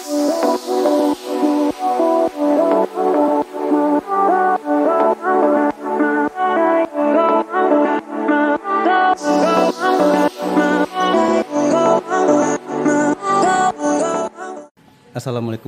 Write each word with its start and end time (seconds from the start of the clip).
Assalamualaikum 0.00 0.48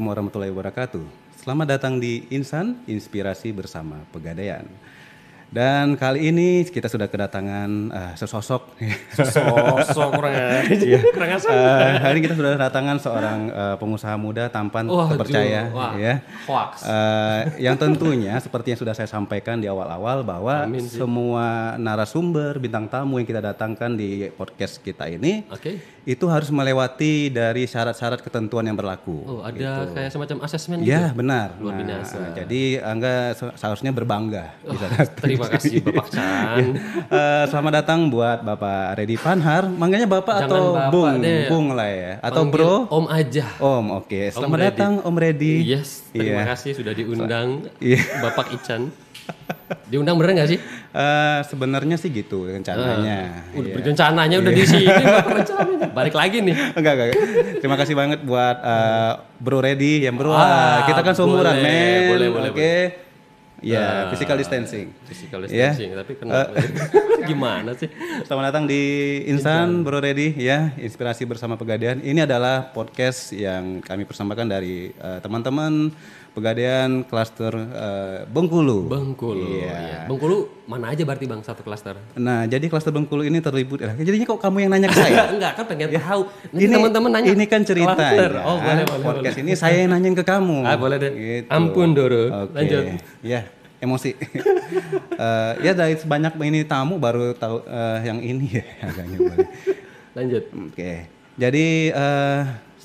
warahmatullahi 0.01 0.49
wabarakatuh. 0.49 1.05
Selamat 1.37 1.77
datang 1.77 2.01
di 2.01 2.25
Insan 2.33 2.81
Inspirasi 2.89 3.53
Bersama 3.53 4.01
Pegadaian. 4.17 4.65
Dan 5.53 6.01
kali 6.01 6.33
ini 6.33 6.65
kita 6.65 6.89
sudah 6.89 7.05
kedatangan 7.05 7.71
uh, 7.87 8.13
sesosok. 8.17 8.73
Sosok 9.13 10.09
kurang 10.11 10.33
aja. 10.33 10.65
Iya. 10.83 10.99
kurang 11.07 11.31
asal. 11.31 11.53
Uh, 11.53 12.01
hari 12.01 12.17
ini 12.17 12.23
kita 12.25 12.35
sudah 12.35 12.57
kedatangan 12.57 12.97
seorang 12.97 13.39
uh, 13.49 13.77
pengusaha 13.77 14.17
muda 14.17 14.49
tampan 14.49 14.89
Wah, 14.89 15.13
terpercaya. 15.13 15.69
Wah, 15.69 15.93
ya. 15.95 16.25
hoax. 16.49 16.83
Uh, 16.83 17.53
yang 17.61 17.77
tentunya 17.77 18.41
seperti 18.41 18.73
yang 18.73 18.81
sudah 18.81 18.95
saya 18.95 19.05
sampaikan 19.07 19.61
di 19.61 19.69
awal-awal 19.69 20.25
bahwa 20.25 20.65
Amin 20.65 20.89
sih. 20.89 20.97
semua 20.97 21.77
narasumber 21.77 22.57
bintang 22.57 22.89
tamu 22.89 23.21
yang 23.21 23.29
kita 23.29 23.45
datangkan 23.45 23.93
di 23.93 24.33
podcast 24.33 24.81
kita 24.81 25.05
ini 25.07 25.45
Oke. 25.47 25.77
itu 26.03 26.25
harus 26.27 26.49
melewati 26.49 27.29
dari 27.29 27.65
syarat-syarat 27.65 28.21
ketentuan 28.21 28.65
yang 28.65 28.75
berlaku. 28.75 29.21
Oh, 29.23 29.41
ada 29.45 29.85
kayak 29.87 30.09
semacam 30.11 30.37
asesmen 30.43 30.81
Ya 30.81 31.13
gitu. 31.13 31.21
benar. 31.21 31.53
Luar 31.61 31.77
Nah, 31.77 31.85
biasa. 31.85 32.17
Jadi 32.35 32.81
Angga 32.81 33.15
se- 33.37 33.55
seharusnya 33.55 33.93
berbangga. 33.93 34.57
bisa 34.65 34.89
Terima 35.43 35.53
kasih 35.53 35.73
Bapak 35.83 36.07
Chan. 36.15 36.65
Eh, 37.09 37.45
selamat 37.47 37.73
datang 37.75 38.01
buat 38.07 38.39
Bapak 38.41 38.95
Redi 38.95 39.17
Panhar. 39.17 39.67
Manggilnya 39.67 40.07
Bapak 40.07 40.37
Jangan 40.41 40.49
atau 40.49 40.63
Bapak 40.73 40.91
Bung? 40.91 41.15
deh. 41.19 41.43
Bung 41.47 41.67
lah 41.73 41.89
ya. 41.89 42.13
Atau 42.21 42.43
Panggil 42.45 42.55
Bro? 42.55 42.75
Om 42.89 43.07
aja. 43.09 43.47
Om, 43.59 43.85
oke. 43.99 44.21
Selamat 44.31 44.57
Redi. 44.57 44.69
datang 44.69 44.93
Om 45.01 45.17
Redi. 45.17 45.55
Yes, 45.65 45.89
terima 46.09 46.41
Iya. 46.41 46.51
kasih 46.51 46.73
sudah 46.73 46.93
diundang 46.93 47.49
Iya. 47.79 47.99
Bapak 48.25 48.53
Ican. 48.53 48.95
Diundang 49.85 50.17
bener 50.17 50.35
nggak 50.35 50.51
sih? 50.51 50.59
Eh, 50.93 51.39
sebenarnya 51.45 51.95
sih 51.95 52.09
gitu 52.09 52.45
rencananya. 52.45 53.49
Udah 53.53 53.71
Iya. 53.73 53.83
rencananya 53.83 54.37
udah 54.39 54.53
di 54.53 54.65
sini 54.65 54.89
rencananya. 55.39 55.87
Balik 55.91 56.13
lagi 56.13 56.39
nih. 56.41 56.55
Enggak, 56.73 56.93
enggak. 56.95 57.09
Terima 57.59 57.77
kasih 57.77 57.95
banget 57.95 58.19
buat 58.21 58.57
eh, 58.59 59.13
Bro 59.37 59.59
Redi 59.61 60.03
yang 60.03 60.15
Bro. 60.15 60.31
Ah, 60.31 60.85
kita 60.85 61.01
kan 61.01 61.13
seumuran, 61.13 61.51
boleh, 61.51 61.63
men. 61.63 62.11
boleh, 62.11 62.29
boleh, 62.31 62.51
Oke. 62.53 62.75
Ya, 63.63 63.79
Ah. 63.79 64.11
physical 64.11 64.35
distancing. 64.35 64.91
Physical 65.07 65.47
Ya. 65.47 65.71
distancing, 65.71 65.95
tapi 65.95 66.13
kenapa? 66.19 66.51
Gimana 67.31 67.71
sih? 67.73 67.87
Selamat 68.27 68.51
datang 68.51 68.67
di 68.67 68.83
Insan 69.25 69.87
Bro 69.87 70.03
Ready 70.03 70.35
ya, 70.35 70.75
inspirasi 70.75 71.23
bersama 71.23 71.55
Pegadaian. 71.55 71.97
Ini 71.97 72.27
adalah 72.27 72.69
podcast 72.69 73.31
yang 73.31 73.79
kami 73.79 74.03
persembahkan 74.03 74.51
dari 74.51 74.91
eh, 74.91 75.19
teman-teman 75.23 75.95
Pegadaian 76.33 77.05
klaster 77.05 77.53
eh, 77.53 78.19
Bengkulu. 78.25 78.89
Bengkulu. 78.89 79.45
Iya. 79.61 79.69
Iya. 79.69 79.99
Bengkulu 80.09 80.65
mana 80.65 80.89
aja 80.89 81.05
berarti 81.05 81.29
Bang 81.29 81.45
satu 81.45 81.61
klaster? 81.61 82.01
Nah, 82.17 82.49
jadi 82.49 82.73
klaster 82.73 82.89
Bengkulu 82.89 83.21
ini 83.21 83.45
terlibat. 83.45 83.85
eh, 83.85 83.93
Jadinya 84.01 84.25
kok 84.25 84.41
kamu 84.41 84.65
yang 84.65 84.71
nanya 84.73 84.89
ke 84.89 84.97
saya? 84.97 85.29
Enggak 85.37 85.61
kan 85.61 85.65
pengen 85.69 85.93
tahu. 85.93 86.23
Nanti 86.49 86.65
ini 86.65 86.73
teman-teman 86.73 87.11
nanya. 87.13 87.29
Ini 87.37 87.45
kan 87.45 87.61
cerita. 87.63 87.93
klaster. 87.93 88.33
Oh, 88.41 88.57
boleh, 88.57 88.85
boleh. 88.89 89.05
Podcast 89.05 89.39
ini 89.39 89.53
saya 89.53 89.85
yang 89.85 89.93
nanyain 89.93 90.17
ke 90.17 90.25
kamu. 90.25 90.65
Ah, 90.65 90.81
boleh 90.81 90.97
deh. 90.97 91.13
Gitu. 91.13 91.49
Ampun, 91.53 91.93
Doro. 91.93 92.49
Oke. 92.49 92.57
Lanjut. 92.57 92.83
Ya, 93.21 93.41
emosi. 93.79 94.11
Eh, 95.13 95.53
ya 95.63 95.77
dari 95.77 95.95
sebanyak 95.95 96.35
ini 96.41 96.65
tamu 96.65 96.97
baru 96.97 97.37
tahu 97.37 97.63
eh, 97.63 97.99
yang 98.03 98.19
ini 98.19 98.59
ya 98.59 98.65
agaknya 98.89 99.17
boleh. 99.21 99.49
Lanjut. 100.17 100.45
Oke. 100.51 100.93
Jadi 101.37 101.67
eh, 101.93 102.41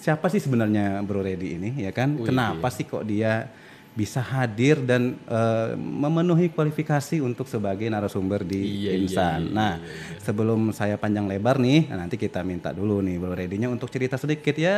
siapa 0.07 0.31
sih 0.31 0.39
sebenarnya 0.39 1.03
Bro 1.03 1.19
Redi 1.19 1.59
ini 1.59 1.69
ya 1.77 1.91
kan? 1.91 2.15
Kenapa 2.17 2.71
sih 2.71 2.87
kok 2.87 3.03
dia 3.03 3.51
bisa 3.91 4.21
hadir 4.21 4.77
dan 4.79 5.17
eh, 5.19 5.73
memenuhi 5.73 6.47
kualifikasi 6.47 7.17
untuk 7.17 7.43
sebagai 7.43 7.89
narasumber 7.89 8.39
di 8.39 8.61
Iya, 8.85 8.93
iya, 8.93 9.01
Insan. 9.01 9.39
iya, 9.43 9.51
nah, 9.51 9.73
sebelum 10.21 10.69
saya 10.69 10.95
panjang 10.95 11.25
lebar 11.25 11.57
nih, 11.57 11.89
nah, 11.89 12.05
nanti 12.05 12.13
kita 12.13 12.39
minta 12.41 12.69
dulu 12.69 13.01
nih 13.01 13.17
Bro 13.17 13.33
Redinya 13.33 13.67
untuk 13.67 13.89
cerita 13.89 14.13
sedikit 14.15 14.53
ya 14.53 14.77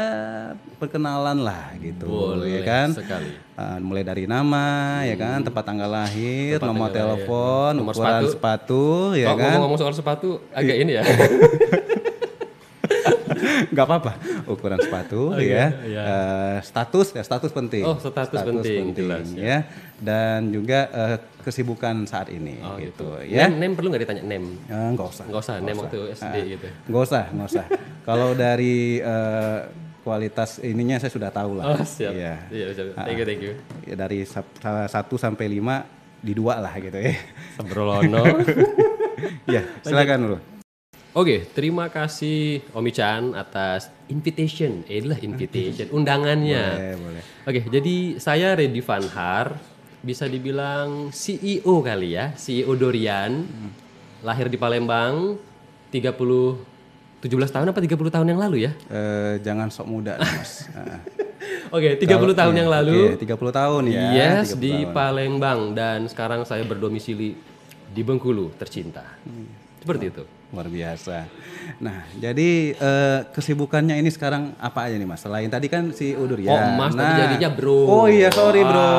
perkenalan 0.74 1.36
lah 1.38 1.75
gitu, 1.78 2.08
ya 2.08 2.16
Boleh 2.31 2.64
kan? 2.64 2.88
sekali. 2.96 3.30
Eh, 3.54 3.78
mulai 3.84 4.02
dari 4.02 4.24
nama 4.24 4.66
ya 5.04 5.14
kan, 5.14 5.44
tempat 5.44 5.64
tanggal 5.68 5.92
lahir, 5.92 6.56
Tempat 6.56 6.70
nomor 6.72 6.88
tanggal 6.88 6.96
telepon, 7.20 7.72
Nomor 7.75 7.94
ukuran 7.94 8.12
sepatu. 8.16 8.31
sepatu, 8.31 8.84
ya 9.14 9.28
kan? 9.28 9.36
ngomong-ngomong 9.38 9.78
soal 9.78 9.92
sepatu 9.92 10.30
agak 10.50 10.78
ini 10.80 10.92
ya. 10.96 11.04
nggak 13.80 13.88
apa-apa 13.88 14.12
ukuran 14.46 14.76
sepatu 14.78 15.32
ya 15.40 15.72
iya. 15.88 16.04
Eh, 16.04 16.58
status 16.62 17.16
ya 17.16 17.24
status 17.24 17.48
penting 17.50 17.88
Oh, 17.88 17.96
status 17.96 18.44
penting, 18.44 18.92
jelas, 18.92 19.32
ya 19.32 19.64
dan 19.98 20.52
juga 20.52 20.92
eh, 20.92 21.18
kesibukan 21.40 22.04
saat 22.04 22.28
ini 22.28 22.60
Oh, 22.60 22.76
gitu 22.76 23.24
ya 23.24 23.48
Name, 23.48 23.56
name 23.64 23.74
perlu 23.74 23.88
nggak 23.90 24.04
ditanya 24.04 24.24
name? 24.28 24.60
Eh, 24.68 24.90
nggak 24.92 25.08
usah 25.08 25.24
Nggak 25.26 25.42
usah, 25.42 25.56
name 25.64 25.80
waktu 25.80 26.00
SD 26.12 26.36
gitu. 26.54 26.68
nggak 26.92 27.04
usah 27.08 27.24
nggak 27.32 27.48
usah 27.48 27.66
kalau 28.08 28.36
dari 28.36 29.00
eh, 29.00 29.60
kualitas 30.00 30.60
ininya 30.60 31.00
saya 31.00 31.12
sudah 31.12 31.32
tahu 31.32 31.56
lah 31.56 31.72
Oh, 31.72 31.80
siap. 31.80 32.12
Iya. 32.12 32.36
Iya, 32.50 32.66
siap. 32.74 32.96
Thank 32.98 33.20
you, 33.20 33.26
thank 33.28 33.42
you. 33.42 33.54
Ya, 33.84 33.96
dari 33.96 34.24
satu 34.90 35.16
sampai 35.16 35.48
lima 35.48 35.88
di 36.20 36.36
dua 36.36 36.60
lah 36.60 36.76
gitu 36.76 37.00
ya 37.00 37.16
Sembrono. 37.56 38.24
ya 39.54 39.64
silakan 39.84 40.20
dulu 40.20 40.59
Oke, 41.19 41.52
terima 41.52 41.91
kasih 41.91 42.63
Omi 42.72 42.96
Chan 42.96 43.35
atas 43.35 43.91
invitation. 44.07 44.88
Eh, 44.88 45.03
lah 45.03 45.19
invitation, 45.19 45.91
undangannya. 46.00 46.63
boleh 46.80 46.96
boleh 46.96 47.24
Oke, 47.44 47.62
jadi 47.68 47.96
saya 48.16 48.56
Reddy 48.56 48.80
Van 48.80 49.03
Har, 49.12 49.59
bisa 50.00 50.31
dibilang 50.31 51.12
CEO 51.12 51.84
kali 51.84 52.16
ya, 52.16 52.31
CEO 52.40 52.72
Dorian. 52.80 53.44
Lahir 54.24 54.47
di 54.47 54.56
Palembang 54.56 55.35
30 55.91 56.07
17 57.19 57.51
tahun 57.51 57.68
apa 57.68 57.80
30 57.84 58.16
tahun 58.16 58.28
yang 58.31 58.40
lalu 58.40 58.57
ya? 58.63 58.72
Eh, 58.88 59.44
jangan 59.44 59.68
sok 59.68 59.91
muda 59.91 60.16
nih, 60.16 60.31
mas. 60.40 60.72
Oke, 61.75 62.00
30 62.00 62.16
tahun 62.31 62.56
yang 62.56 62.72
lalu. 62.72 63.19
Oke, 63.19 63.28
30 63.28 63.59
tahun 63.59 63.84
ya 63.91 64.07
Yes, 64.16 64.56
30 64.56 64.63
di 64.63 64.72
tahun. 64.72 64.96
Palembang 64.96 65.59
dan 65.75 66.07
sekarang 66.07 66.47
saya 66.47 66.63
berdomisili 66.63 67.36
di 67.91 68.01
Bengkulu, 68.07 68.56
tercinta. 68.56 69.03
Seperti 69.90 70.06
itu. 70.14 70.24
Luar 70.50 70.66
biasa. 70.66 71.26
Nah, 71.82 72.06
jadi 72.14 72.74
eh, 72.74 73.20
kesibukannya 73.34 73.98
ini 73.98 74.10
sekarang 74.14 74.54
apa 74.58 74.86
aja 74.86 74.98
nih 74.98 75.10
Mas? 75.10 75.22
Selain 75.22 75.50
tadi 75.50 75.66
kan 75.66 75.90
si 75.94 76.14
Udur 76.14 76.38
ya. 76.38 76.54
Oh, 76.54 76.62
Mas, 76.78 76.94
tadi 76.94 77.14
jadinya 77.26 77.50
Bro. 77.50 77.80
Oh 77.86 78.06
iya, 78.06 78.30
sorry 78.30 78.62
Bro. 78.62 78.90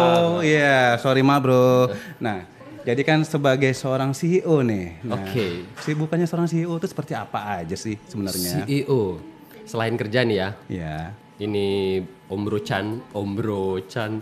Iya, 0.42 0.98
sorry 0.98 1.22
Ma 1.22 1.38
Bro. 1.38 1.94
Nah, 2.18 2.42
jadi 2.82 3.02
kan 3.06 3.22
sebagai 3.22 3.70
seorang 3.70 4.10
CEO 4.10 4.66
nih. 4.66 4.98
Nah, 5.06 5.26
Oke. 5.26 5.62
Kesibukannya 5.78 6.26
seorang 6.26 6.50
CEO 6.50 6.74
itu 6.74 6.86
seperti 6.90 7.14
apa 7.14 7.62
aja 7.62 7.78
sih 7.78 7.94
sebenarnya? 8.06 8.66
CEO. 8.66 9.18
Selain 9.62 9.94
kerja 9.94 10.26
nih 10.26 10.36
ya, 10.38 10.48
Ya. 10.66 10.96
ini 11.38 12.02
Om 12.26 12.40
Bro 12.42 12.58
Chan, 12.66 12.98
Om 13.14 13.28
Bro 13.38 13.86
Chan. 13.86 14.18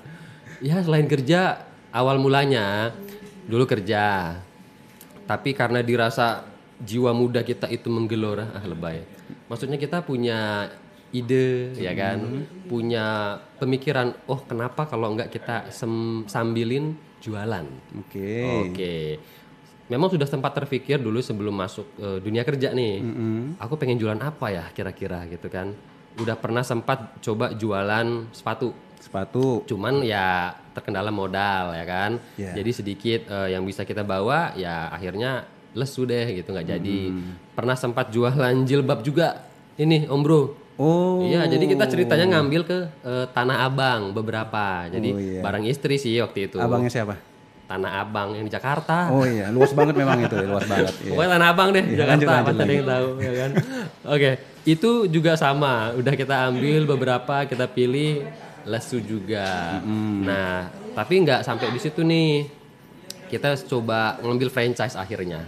Ya 0.60 0.80
selain 0.84 1.08
kerja, 1.08 1.64
awal 1.88 2.20
mulanya 2.20 2.92
dulu 3.48 3.64
kerja. 3.64 4.36
Tapi 5.24 5.52
karena 5.52 5.80
dirasa 5.84 6.44
jiwa 6.78 7.10
muda 7.10 7.42
kita 7.42 7.66
itu 7.68 7.90
menggelora, 7.90 8.54
ah 8.54 8.64
lebay. 8.64 9.02
Maksudnya 9.50 9.78
kita 9.80 10.02
punya 10.06 10.70
ide 11.08 11.72
ya 11.74 11.96
kan, 11.96 12.44
punya 12.68 13.38
pemikiran, 13.56 14.12
oh 14.28 14.44
kenapa 14.44 14.84
kalau 14.84 15.16
nggak 15.16 15.32
kita 15.32 15.72
sem- 15.72 16.28
sambilin 16.28 16.94
jualan. 17.18 17.66
Oke. 17.98 18.70
Oke. 18.70 18.94
Memang 19.88 20.12
sudah 20.12 20.28
sempat 20.28 20.52
terpikir 20.52 21.00
dulu 21.00 21.24
sebelum 21.24 21.56
masuk 21.56 21.88
eh, 21.96 22.18
dunia 22.20 22.44
kerja 22.44 22.76
nih. 22.76 23.00
Aku 23.56 23.80
pengen 23.80 23.96
jualan 23.96 24.20
apa 24.20 24.52
ya 24.52 24.64
kira-kira 24.70 25.24
gitu 25.32 25.48
kan. 25.48 25.72
Udah 26.20 26.36
pernah 26.36 26.60
sempat 26.60 27.18
coba 27.24 27.56
jualan 27.56 28.28
sepatu. 28.30 28.76
Sepatu. 29.00 29.64
Cuman 29.64 30.04
ya 30.04 30.52
terkendala 30.76 31.08
modal 31.08 31.72
ya 31.72 31.88
kan. 31.88 32.20
Ya. 32.36 32.52
Jadi 32.52 32.70
sedikit 32.70 33.20
eh, 33.32 33.56
yang 33.56 33.64
bisa 33.64 33.88
kita 33.88 34.04
bawa 34.04 34.52
ya 34.60 34.92
akhirnya 34.92 35.48
lesu 35.78 36.02
deh 36.02 36.42
gitu 36.42 36.50
nggak 36.50 36.66
jadi. 36.66 36.98
Pernah 37.54 37.78
sempat 37.78 38.10
jualan 38.10 38.54
jilbab 38.66 39.06
juga. 39.06 39.46
Ini 39.78 40.10
Om 40.10 40.20
Bro. 40.26 40.40
Oh. 40.78 41.26
Iya, 41.26 41.46
jadi 41.50 41.64
kita 41.74 41.90
ceritanya 41.90 42.38
ngambil 42.38 42.62
ke 42.66 42.78
eh, 43.02 43.26
Tanah 43.30 43.66
Abang 43.66 44.14
beberapa. 44.14 44.86
Jadi 44.90 45.10
Oh, 45.10 45.18
iya. 45.18 45.42
barang 45.42 45.64
istri 45.66 45.98
sih 45.98 46.18
waktu 46.22 46.50
itu. 46.50 46.58
Abangnya 46.58 46.90
siapa? 46.90 47.18
Tanah 47.68 48.00
Abang 48.00 48.32
yang 48.32 48.46
di 48.46 48.52
Jakarta. 48.54 49.10
Oh 49.12 49.26
iya, 49.26 49.50
luas 49.52 49.74
banget 49.76 49.92
memang 49.98 50.22
itu, 50.22 50.38
luas 50.40 50.64
banget. 50.64 50.94
Iya. 51.02 51.10
Pokoknya 51.12 51.30
Tanah 51.36 51.48
Abang 51.52 51.68
deh, 51.74 51.84
Jakarta, 51.84 52.30
lanjut, 52.30 52.62
ada 52.62 52.72
yang 52.72 52.86
tahu 52.88 53.08
ya 53.20 53.32
kan. 53.36 53.50
Oke, 54.08 54.30
itu 54.64 54.90
juga 55.10 55.32
sama. 55.36 55.92
Udah 55.98 56.14
kita 56.16 56.48
ambil 56.48 56.82
beberapa, 56.88 57.36
kita 57.44 57.66
pilih 57.68 58.24
lesu 58.64 59.02
juga. 59.04 59.78
Nah, 60.24 60.70
tapi 60.94 61.26
nggak 61.26 61.42
sampai 61.44 61.74
di 61.74 61.80
situ 61.82 62.00
nih. 62.06 62.48
Kita 63.28 63.60
coba 63.68 64.16
ngambil 64.24 64.48
franchise 64.48 64.96
akhirnya. 64.96 65.44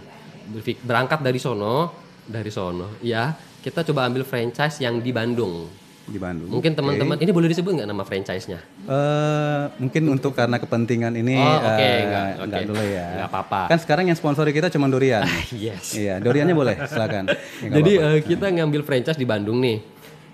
Berfik- 0.50 0.82
Berangkat 0.82 1.20
dari 1.20 1.38
sono, 1.38 1.94
dari 2.23 2.50
sono, 2.50 2.99
ya. 3.00 3.31
Kita 3.56 3.85
coba 3.85 4.05
ambil 4.05 4.25
franchise 4.25 4.79
yang 4.79 4.99
di 4.99 5.11
Bandung. 5.11 5.69
di 6.02 6.19
Bandung. 6.19 6.50
Mungkin 6.50 6.75
teman-teman 6.75 7.14
ini 7.17 7.31
boleh 7.31 7.47
disebut 7.47 7.70
nggak 7.70 7.87
nama 7.87 8.02
franchise-nya? 8.02 8.58
Eh, 8.82 9.64
mungkin 9.79 10.11
untuk 10.11 10.35
karena 10.35 10.58
kepentingan 10.58 11.14
ini 11.14 11.38
Oh, 11.38 11.47
oke, 11.61 11.79
eh, 11.79 12.02
nggak, 12.02 12.25
nggak 12.41 12.61
oke. 12.61 12.67
dulu 12.67 12.82
ya. 12.82 13.06
Nggak 13.14 13.29
apa-apa. 13.31 13.61
Kan 13.70 13.79
sekarang 13.79 14.05
yang 14.05 14.19
sponsori 14.19 14.50
kita 14.50 14.67
cuma 14.69 14.91
durian. 14.91 15.23
Yes. 15.55 15.94
iya, 15.94 16.19
duriannya 16.19 16.50
boleh, 16.53 16.82
silakan. 16.85 17.31
Ya, 17.62 17.79
Jadi 17.79 17.93
apa-apa. 17.94 18.11
eh, 18.11 18.23
kita 18.26 18.46
ngambil 18.50 18.82
franchise 18.82 19.14
di 19.14 19.29
Bandung 19.29 19.62
nih. 19.62 19.79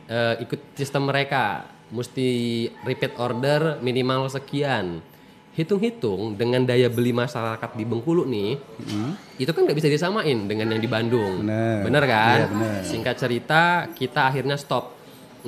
Eh, 0.07 0.35
ikut 0.41 0.61
sistem 0.73 1.03
mereka, 1.05 1.45
mesti 1.93 2.29
repeat 2.81 3.13
order 3.15 3.77
minimal 3.79 4.33
sekian. 4.33 5.05
Hitung-hitung 5.57 6.37
dengan 6.37 6.69
daya 6.69 6.93
beli 6.93 7.17
masyarakat 7.17 7.81
di 7.81 7.89
Bengkulu 7.89 8.29
nih, 8.29 8.61
itu 9.41 9.51
kan 9.57 9.65
nggak 9.65 9.79
bisa 9.81 9.89
disamain 9.89 10.45
dengan 10.45 10.77
yang 10.77 10.83
di 10.85 10.91
Bandung. 10.91 11.41
Bener. 11.49 12.05
kan? 12.05 12.37
Iya, 12.45 12.47
bener. 12.53 12.81
Singkat 12.85 13.17
cerita, 13.17 13.63
kita 13.97 14.29
akhirnya 14.29 14.61
stop, 14.61 14.93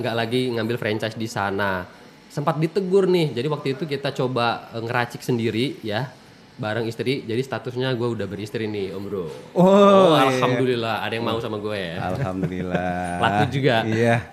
nggak 0.00 0.14
lagi 0.16 0.48
ngambil 0.56 0.80
franchise 0.80 1.12
di 1.12 1.28
sana. 1.28 1.84
Sempat 2.32 2.56
ditegur 2.56 3.04
nih, 3.04 3.36
jadi 3.36 3.52
waktu 3.52 3.76
itu 3.76 3.84
kita 3.84 4.16
coba 4.16 4.72
eh, 4.72 4.80
ngeracik 4.80 5.20
sendiri 5.20 5.76
ya, 5.84 6.08
bareng 6.56 6.88
istri. 6.88 7.28
Jadi 7.28 7.44
statusnya 7.44 7.92
gue 7.92 8.08
udah 8.08 8.24
beristri 8.24 8.64
nih, 8.64 8.96
Om 8.96 9.04
Bro. 9.06 9.24
Oh, 9.54 10.16
iya. 10.16 10.40
alhamdulillah 10.40 11.04
ada 11.04 11.12
yang 11.12 11.24
mau 11.28 11.36
sama 11.36 11.60
gue 11.60 11.76
ya. 11.76 12.16
Alhamdulillah. 12.16 13.20
Laku 13.20 13.44
juga. 13.52 13.84
Iya. 13.84 14.24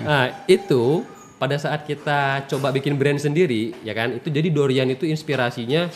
Nah, 0.00 0.44
itu 0.44 1.04
pada 1.42 1.58
saat 1.58 1.82
kita 1.82 2.46
coba 2.46 2.70
bikin 2.70 2.94
brand 2.94 3.18
sendiri, 3.18 3.74
ya 3.82 3.90
kan? 3.90 4.14
Itu 4.14 4.30
jadi 4.30 4.46
Dorian 4.46 4.86
itu 4.94 5.10
inspirasinya 5.10 5.90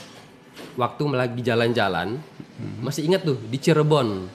waktu 0.75 1.03
lagi 1.15 1.39
jalan-jalan. 1.39 2.19
Masih 2.83 3.07
ingat 3.07 3.23
tuh 3.23 3.39
di 3.39 3.55
Cirebon. 3.55 4.27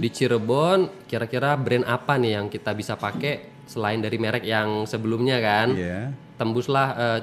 Di 0.00 0.08
Cirebon 0.08 1.04
kira-kira 1.04 1.52
brand 1.52 1.84
apa 1.84 2.16
nih 2.16 2.40
yang 2.40 2.46
kita 2.48 2.72
bisa 2.72 2.96
pakai 2.96 3.60
selain 3.68 4.00
dari 4.00 4.16
merek 4.16 4.40
yang 4.48 4.88
sebelumnya 4.88 5.36
kan? 5.36 5.76
Iya. 5.76 6.16
Tembuslah 6.40 6.88
eh, 6.96 7.20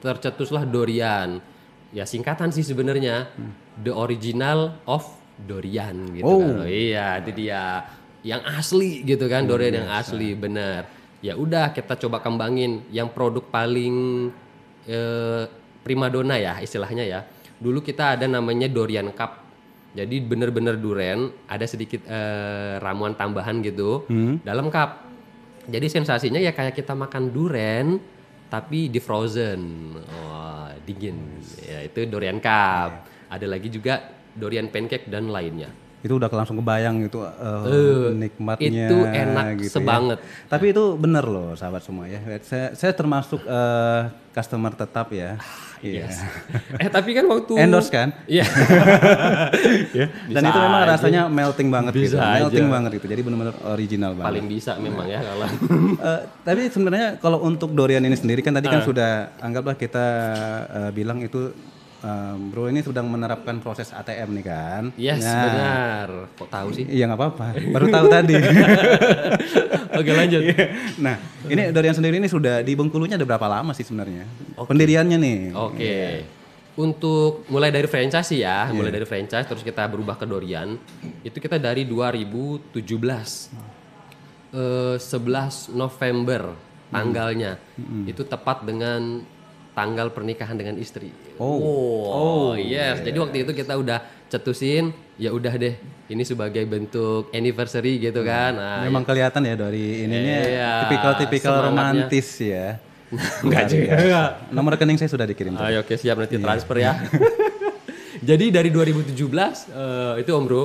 tercetuslah 0.00 0.64
Dorian. 0.64 1.44
Ya 1.92 2.08
singkatan 2.08 2.48
sih 2.48 2.64
sebenarnya. 2.64 3.28
The 3.76 3.92
original 3.92 4.80
of 4.88 5.04
Dorian 5.36 6.16
gitu 6.16 6.24
Oh. 6.24 6.40
kan. 6.40 6.64
Oh, 6.64 6.64
iya, 6.64 7.20
itu 7.20 7.30
dia. 7.36 7.84
Yang 8.24 8.42
asli 8.56 9.04
gitu 9.04 9.28
kan, 9.28 9.44
Dorian 9.44 9.84
yang 9.84 9.90
asli, 9.92 10.32
bener. 10.32 11.03
Ya 11.24 11.40
udah 11.40 11.72
kita 11.72 11.96
coba 12.04 12.20
kembangin 12.20 12.84
yang 12.92 13.08
produk 13.08 13.48
paling 13.48 14.28
eh, 14.84 15.48
primadona 15.80 16.36
ya 16.36 16.60
istilahnya 16.60 17.04
ya. 17.08 17.24
Dulu 17.56 17.80
kita 17.80 18.20
ada 18.20 18.28
namanya 18.28 18.68
Dorian 18.68 19.08
Cup. 19.16 19.40
Jadi 19.94 20.20
bener-bener 20.20 20.76
duren, 20.76 21.32
ada 21.48 21.64
sedikit 21.64 22.04
eh, 22.04 22.76
ramuan 22.82 23.16
tambahan 23.16 23.64
gitu 23.64 24.04
dalam 24.44 24.68
cup. 24.68 25.06
Jadi 25.64 25.86
sensasinya 25.88 26.36
ya 26.36 26.52
kayak 26.52 26.76
kita 26.76 26.92
makan 26.92 27.32
duren 27.32 27.96
tapi 28.52 28.92
di 28.92 29.00
frozen. 29.00 29.94
Wah, 29.96 30.76
dingin. 30.84 31.40
Ya 31.64 31.86
itu 31.86 32.04
Dorian 32.04 32.42
Cup. 32.42 33.08
Ada 33.32 33.46
lagi 33.48 33.72
juga 33.72 34.12
Dorian 34.36 34.68
pancake 34.68 35.08
dan 35.08 35.32
lainnya. 35.32 35.72
Itu 36.04 36.14
udah 36.14 36.28
langsung 36.28 36.60
kebayang 36.60 37.00
itu 37.02 37.16
eh, 37.18 38.12
nikmatnya 38.12 38.86
itu 38.86 38.96
enak 39.02 39.44
gitu 39.58 39.66
ya. 39.66 39.74
sebanget. 39.74 40.18
Tapi 40.46 40.70
itu 40.70 40.84
bener 40.94 41.24
loh 41.24 41.56
sahabat 41.56 41.80
semua 41.80 42.04
ya. 42.04 42.20
Saya, 42.40 42.76
saya 42.76 42.92
termasuk 42.92 43.40
eh, 43.40 44.00
customer 44.30 44.70
tetap 44.70 45.08
ya. 45.10 45.40
Iya. 45.80 46.08
eh 46.76 46.88
tapi 46.88 47.12
kan 47.12 47.24
waktu 47.24 47.52
Endorse 47.56 47.88
kan? 47.88 48.08
Iya. 48.24 48.44
Dan 50.26 50.42
itu 50.42 50.58
memang 50.58 50.82
rasanya 50.86 51.22
melting 51.26 51.68
banget 51.68 51.92
gitu. 51.94 52.16
Bisa 52.16 52.24
Melting 52.40 52.66
aja. 52.66 52.72
banget 52.72 52.92
itu. 52.94 53.06
Jadi 53.06 53.20
benar-benar 53.20 53.56
original 53.68 54.10
banget. 54.12 54.28
Paling 54.28 54.46
bisa 54.46 54.72
memang 54.78 55.06
ya 55.06 55.20
kalau. 55.20 55.48
Eh, 55.94 56.20
tapi 56.40 56.68
sebenarnya 56.68 57.16
kalau 57.16 57.40
untuk 57.40 57.72
Dorian 57.72 58.02
ini 58.02 58.12
sendiri 58.12 58.40
kan 58.40 58.52
tadi 58.52 58.66
kan 58.66 58.80
Ah. 58.80 58.84
sudah 58.84 59.12
anggaplah 59.38 59.72
kita 59.74 60.04
eh, 60.68 60.90
bilang 60.90 61.20
itu 61.20 61.52
eh, 62.04 62.34
Bro 62.52 62.68
ini 62.68 62.84
sedang 62.84 63.08
menerapkan 63.08 63.56
proses 63.58 63.88
ATM 63.90 64.36
nih 64.36 64.44
kan. 64.44 64.82
Yes, 64.94 65.24
Nah, 65.24 65.42
benar. 65.48 66.08
Kok 66.36 66.48
tahu 66.52 66.68
sih? 66.76 66.84
Iya 66.84 67.08
nggak 67.08 67.20
apa-apa. 67.20 67.46
Baru 67.72 67.86
tahu 67.88 68.06
tadi. 68.12 68.34
Oke, 69.98 70.10
lanjut. 70.10 70.42
nah, 70.98 71.16
ini 71.46 71.70
Dorian 71.70 71.94
sendiri 71.94 72.18
ini 72.18 72.26
sudah 72.26 72.60
di 72.60 72.74
Bengkulunya 72.74 73.14
ada 73.14 73.22
berapa 73.24 73.46
lama 73.46 73.70
sih 73.72 73.86
sebenarnya? 73.86 74.26
Pendiriannya 74.58 75.16
nih. 75.16 75.38
Oke. 75.54 75.96
Untuk 76.74 77.46
mulai 77.46 77.70
dari 77.70 77.86
franchise 77.86 78.34
sih 78.34 78.42
ya, 78.42 78.66
mulai 78.74 78.90
dari 78.90 79.06
franchise 79.06 79.46
terus 79.46 79.62
kita 79.62 79.86
berubah 79.86 80.18
ke 80.18 80.26
Dorian. 80.26 80.74
Itu 81.22 81.38
kita 81.38 81.62
dari 81.62 81.86
2017. 81.86 82.74
Eh 84.50 84.96
11 84.98 85.70
November 85.70 86.50
tanggalnya. 86.90 87.58
Itu 88.06 88.26
tepat 88.26 88.66
dengan 88.66 89.22
tanggal 89.74 90.14
pernikahan 90.14 90.54
dengan 90.54 90.78
istri. 90.78 91.10
Oh. 91.36 92.54
yes. 92.54 93.02
Jadi 93.02 93.18
waktu 93.18 93.36
itu 93.42 93.52
kita 93.52 93.74
udah 93.74 93.98
cetusin, 94.30 94.94
ya 95.18 95.34
udah 95.34 95.50
deh. 95.50 95.74
Ini 96.06 96.22
sebagai 96.22 96.62
bentuk 96.64 97.28
anniversary 97.34 97.98
gitu 97.98 98.22
kan. 98.22 98.54
Nah, 98.54 98.80
Memang 98.86 99.02
kelihatan 99.02 99.42
ya 99.42 99.54
dari 99.58 100.06
ininya 100.06 100.38
Iya, 100.46 100.72
tipikal-tipikal 100.86 101.52
semangatnya. 101.58 101.66
romantis 102.06 102.28
ya. 102.38 102.78
Enggak 103.44 103.64
juga. 103.70 103.94
Nomor 104.54 104.78
rekening 104.78 104.98
saya 104.98 105.10
sudah 105.10 105.26
dikirim. 105.26 105.58
Ayo 105.58 105.82
oke 105.82 105.98
siap 105.98 106.16
nanti 106.18 106.38
transfer 106.38 106.76
ya. 106.78 106.94
Jadi 108.28 108.48
dari 108.48 108.70
2017 108.72 109.10
eh, 109.12 110.14
itu 110.24 110.30
Om 110.32 110.44
Bro 110.48 110.64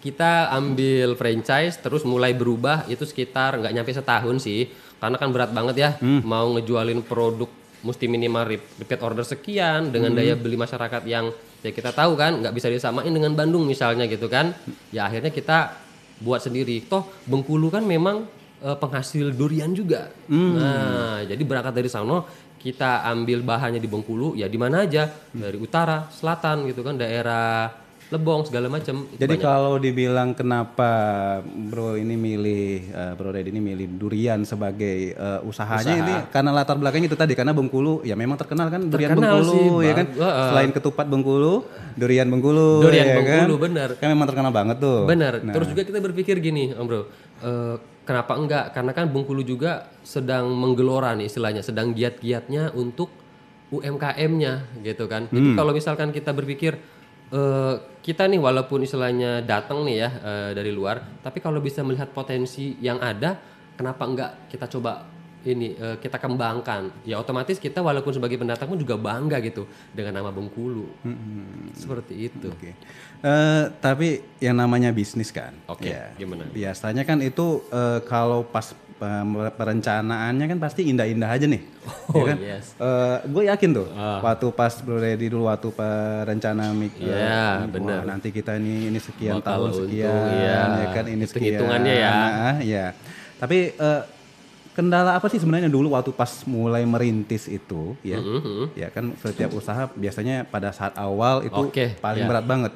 kita 0.00 0.48
ambil 0.56 1.12
franchise 1.12 1.76
terus 1.76 2.08
mulai 2.08 2.32
berubah 2.32 2.88
itu 2.88 3.04
sekitar 3.04 3.60
nggak 3.60 3.72
nyampe 3.76 3.92
setahun 3.92 4.40
sih 4.40 4.64
karena 4.96 5.16
kan 5.20 5.28
berat 5.28 5.52
banget 5.52 5.76
ya 5.76 5.90
mau 6.24 6.56
ngejualin 6.56 7.04
produk 7.04 7.48
mesti 7.80 8.04
minimal 8.08 8.44
rep- 8.44 8.70
repeat 8.80 9.00
order 9.00 9.24
sekian 9.24 9.88
dengan 9.88 10.12
daya 10.12 10.36
beli 10.36 10.56
masyarakat 10.56 11.02
yang 11.08 11.32
ya 11.60 11.70
kita 11.72 11.92
tahu 11.92 12.16
kan 12.16 12.40
nggak 12.40 12.54
bisa 12.56 12.68
disamain 12.68 13.08
dengan 13.12 13.32
Bandung 13.36 13.64
misalnya 13.64 14.04
gitu 14.08 14.28
kan. 14.28 14.52
Ya 14.92 15.08
akhirnya 15.08 15.32
kita 15.32 15.76
buat 16.20 16.40
sendiri. 16.44 16.84
Toh 16.84 17.08
Bengkulu 17.24 17.72
kan 17.72 17.84
memang 17.84 18.28
eh, 18.60 18.76
penghasil 18.76 19.32
durian 19.32 19.72
juga. 19.72 20.12
Nah 20.28 21.24
jadi 21.24 21.42
berangkat 21.44 21.74
dari 21.76 21.88
sana 21.88 22.24
kita 22.60 23.08
ambil 23.08 23.40
bahannya 23.40 23.80
di 23.80 23.88
Bengkulu 23.88 24.36
ya 24.36 24.44
di 24.44 24.60
mana 24.60 24.84
aja? 24.84 25.08
Dari 25.32 25.56
utara 25.56 26.12
selatan 26.12 26.68
gitu 26.68 26.84
kan 26.84 27.00
daerah 27.00 27.72
Lebong 28.10 28.42
segala 28.42 28.66
macam 28.66 29.06
Jadi 29.06 29.38
banyak. 29.38 29.42
kalau 29.42 29.78
dibilang 29.78 30.34
kenapa 30.34 30.90
Bro 31.46 31.94
ini 31.94 32.18
milih 32.18 32.90
eh, 32.90 33.12
Bro 33.14 33.30
Red 33.30 33.46
ini 33.54 33.62
milih 33.62 33.86
durian 33.94 34.42
sebagai 34.42 35.14
eh, 35.14 35.40
usahanya 35.46 35.94
ini 35.94 36.14
karena 36.34 36.50
latar 36.50 36.74
belakangnya 36.74 37.06
itu 37.06 37.14
tadi 37.14 37.38
karena 37.38 37.54
Bengkulu 37.54 38.02
ya 38.02 38.18
memang 38.18 38.34
terkenal 38.34 38.66
kan 38.66 38.82
durian 38.82 39.14
Terkenal 39.14 39.38
Bengkulu 39.38 39.54
sih, 39.54 39.86
ya 39.86 39.92
kan 39.94 40.06
selain 40.18 40.70
ketupat 40.74 41.06
Bengkulu 41.06 41.54
durian 41.94 42.26
Bengkulu 42.26 42.82
Durian 42.82 43.06
ya 43.06 43.14
Bengkulu, 43.22 43.54
kan? 43.54 43.62
benar. 43.70 43.88
kan 43.94 44.08
memang 44.10 44.26
terkenal 44.26 44.50
banget 44.50 44.76
tuh 44.82 45.06
Benar. 45.06 45.32
Nah, 45.46 45.54
Terus 45.54 45.68
juga 45.70 45.82
kita 45.86 45.98
berpikir 46.02 46.38
gini, 46.42 46.74
Om 46.74 46.86
Bro. 46.86 47.00
Eh, 47.40 47.76
kenapa 48.02 48.32
enggak? 48.36 48.64
Karena 48.74 48.92
kan 48.92 49.06
Bengkulu 49.06 49.46
juga 49.46 49.86
sedang 50.02 50.50
menggelora 50.50 51.14
nih 51.14 51.30
istilahnya, 51.30 51.62
sedang 51.62 51.94
giat-giatnya 51.94 52.74
untuk 52.74 53.10
UMKM-nya 53.70 54.82
gitu 54.82 55.06
kan. 55.06 55.30
Jadi 55.30 55.54
kalau 55.54 55.70
misalkan 55.70 56.10
kita 56.10 56.34
berpikir 56.34 56.74
eh, 57.30 57.74
kita 58.00 58.26
nih 58.26 58.40
walaupun 58.40 58.82
istilahnya 58.82 59.42
datang 59.46 59.86
nih 59.86 59.96
ya 59.96 60.10
eh, 60.10 60.50
dari 60.54 60.70
luar, 60.74 61.22
tapi 61.24 61.38
kalau 61.38 61.62
bisa 61.62 61.80
melihat 61.86 62.10
potensi 62.10 62.76
yang 62.82 62.98
ada, 62.98 63.38
kenapa 63.74 64.02
enggak 64.06 64.30
kita 64.50 64.66
coba 64.66 65.06
ini 65.40 65.72
eh, 65.72 65.96
kita 65.96 66.20
kembangkan? 66.20 66.92
Ya 67.08 67.16
otomatis 67.16 67.56
kita 67.56 67.80
walaupun 67.80 68.12
sebagai 68.12 68.36
pendatang 68.36 68.68
pun 68.68 68.76
juga 68.76 69.00
bangga 69.00 69.40
gitu 69.40 69.64
dengan 69.96 70.20
nama 70.20 70.30
Bengkulu. 70.34 70.84
Seperti 71.72 72.28
itu. 72.28 72.52
Oke. 72.52 72.76
Eh, 73.24 73.64
tapi 73.80 74.20
yang 74.40 74.56
namanya 74.60 74.92
bisnis 74.92 75.32
kan. 75.32 75.56
Oke, 75.68 75.92
ya, 75.92 76.12
gimana? 76.16 76.44
Biasanya 76.52 77.08
kan 77.08 77.24
itu 77.24 77.64
eh, 77.72 78.00
kalau 78.04 78.44
pas 78.44 78.76
perencanaannya 79.50 80.44
kan 80.46 80.58
pasti 80.58 80.86
indah-indah 80.86 81.26
aja 81.26 81.46
nih. 81.46 81.62
Oh, 82.10 82.20
ya 82.20 82.22
kan? 82.28 82.36
yes. 82.38 82.66
gue 83.24 83.42
yakin 83.46 83.70
tuh 83.72 83.86
Ah. 83.92 84.20
waktu 84.20 84.46
pas 84.50 84.72
Ready 84.78 85.26
dulu 85.26 85.46
waktu 85.46 85.68
perencana 85.70 86.70
mik 86.70 86.98
eh, 86.98 87.08
Iya, 87.08 87.64
wah, 87.64 87.68
benar. 87.68 88.00
nanti 88.04 88.28
kita 88.28 88.56
ini 88.56 88.88
ini 88.88 88.98
sekian 88.98 89.38
Bakal 89.38 89.48
tahun 89.48 89.68
untung, 89.68 89.80
sekian 89.86 90.24
iya. 90.34 90.60
ya 90.76 90.86
kan 90.90 91.04
ini 91.06 91.24
sekian. 91.24 91.42
Hitung-hitungannya 91.56 91.94
ya. 91.96 92.10
Nah, 92.10 92.56
ya. 92.60 92.84
Tapi 93.36 93.58
eh, 93.72 94.02
kendala 94.70 95.14
apa 95.14 95.26
sih 95.26 95.36
sebenarnya 95.36 95.66
dulu 95.66 95.92
waktu 95.92 96.10
pas 96.10 96.30
mulai 96.44 96.84
merintis 96.84 97.46
itu 97.46 97.94
ya? 98.00 98.18
Mhm. 98.18 98.74
Ya 98.74 98.88
kan 98.88 99.12
setiap 99.16 99.50
usaha 99.52 99.88
biasanya 99.90 100.44
pada 100.44 100.70
saat 100.70 100.94
awal 100.94 101.42
itu 101.42 101.56
Oke, 101.58 101.96
paling 101.96 102.24
ya. 102.24 102.28
berat 102.28 102.44
banget, 102.44 102.72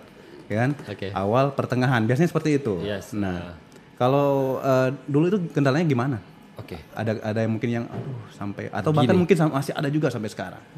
ya 0.46 0.56
kan? 0.58 0.70
Oke. 0.84 1.08
Awal 1.10 1.44
pertengahan 1.52 2.02
biasanya 2.02 2.28
seperti 2.28 2.56
itu. 2.56 2.80
Yes, 2.80 3.12
Nah, 3.12 3.56
kalau 3.94 4.58
eh, 4.58 4.88
dulu 5.06 5.24
itu 5.26 5.38
kendalanya 5.50 5.86
gimana? 5.86 6.16
Oke. 6.54 6.78
Ada 6.92 7.18
ada 7.20 7.38
yang 7.40 7.52
mungkin 7.52 7.70
yang 7.72 7.84
aduh 7.86 8.18
sampai 8.30 8.70
atau 8.70 8.90
bahkan 8.90 9.14
mungkin 9.14 9.36
masih 9.50 9.74
ada 9.74 9.88
juga 9.88 10.08
sampai 10.08 10.30
sekarang. 10.30 10.62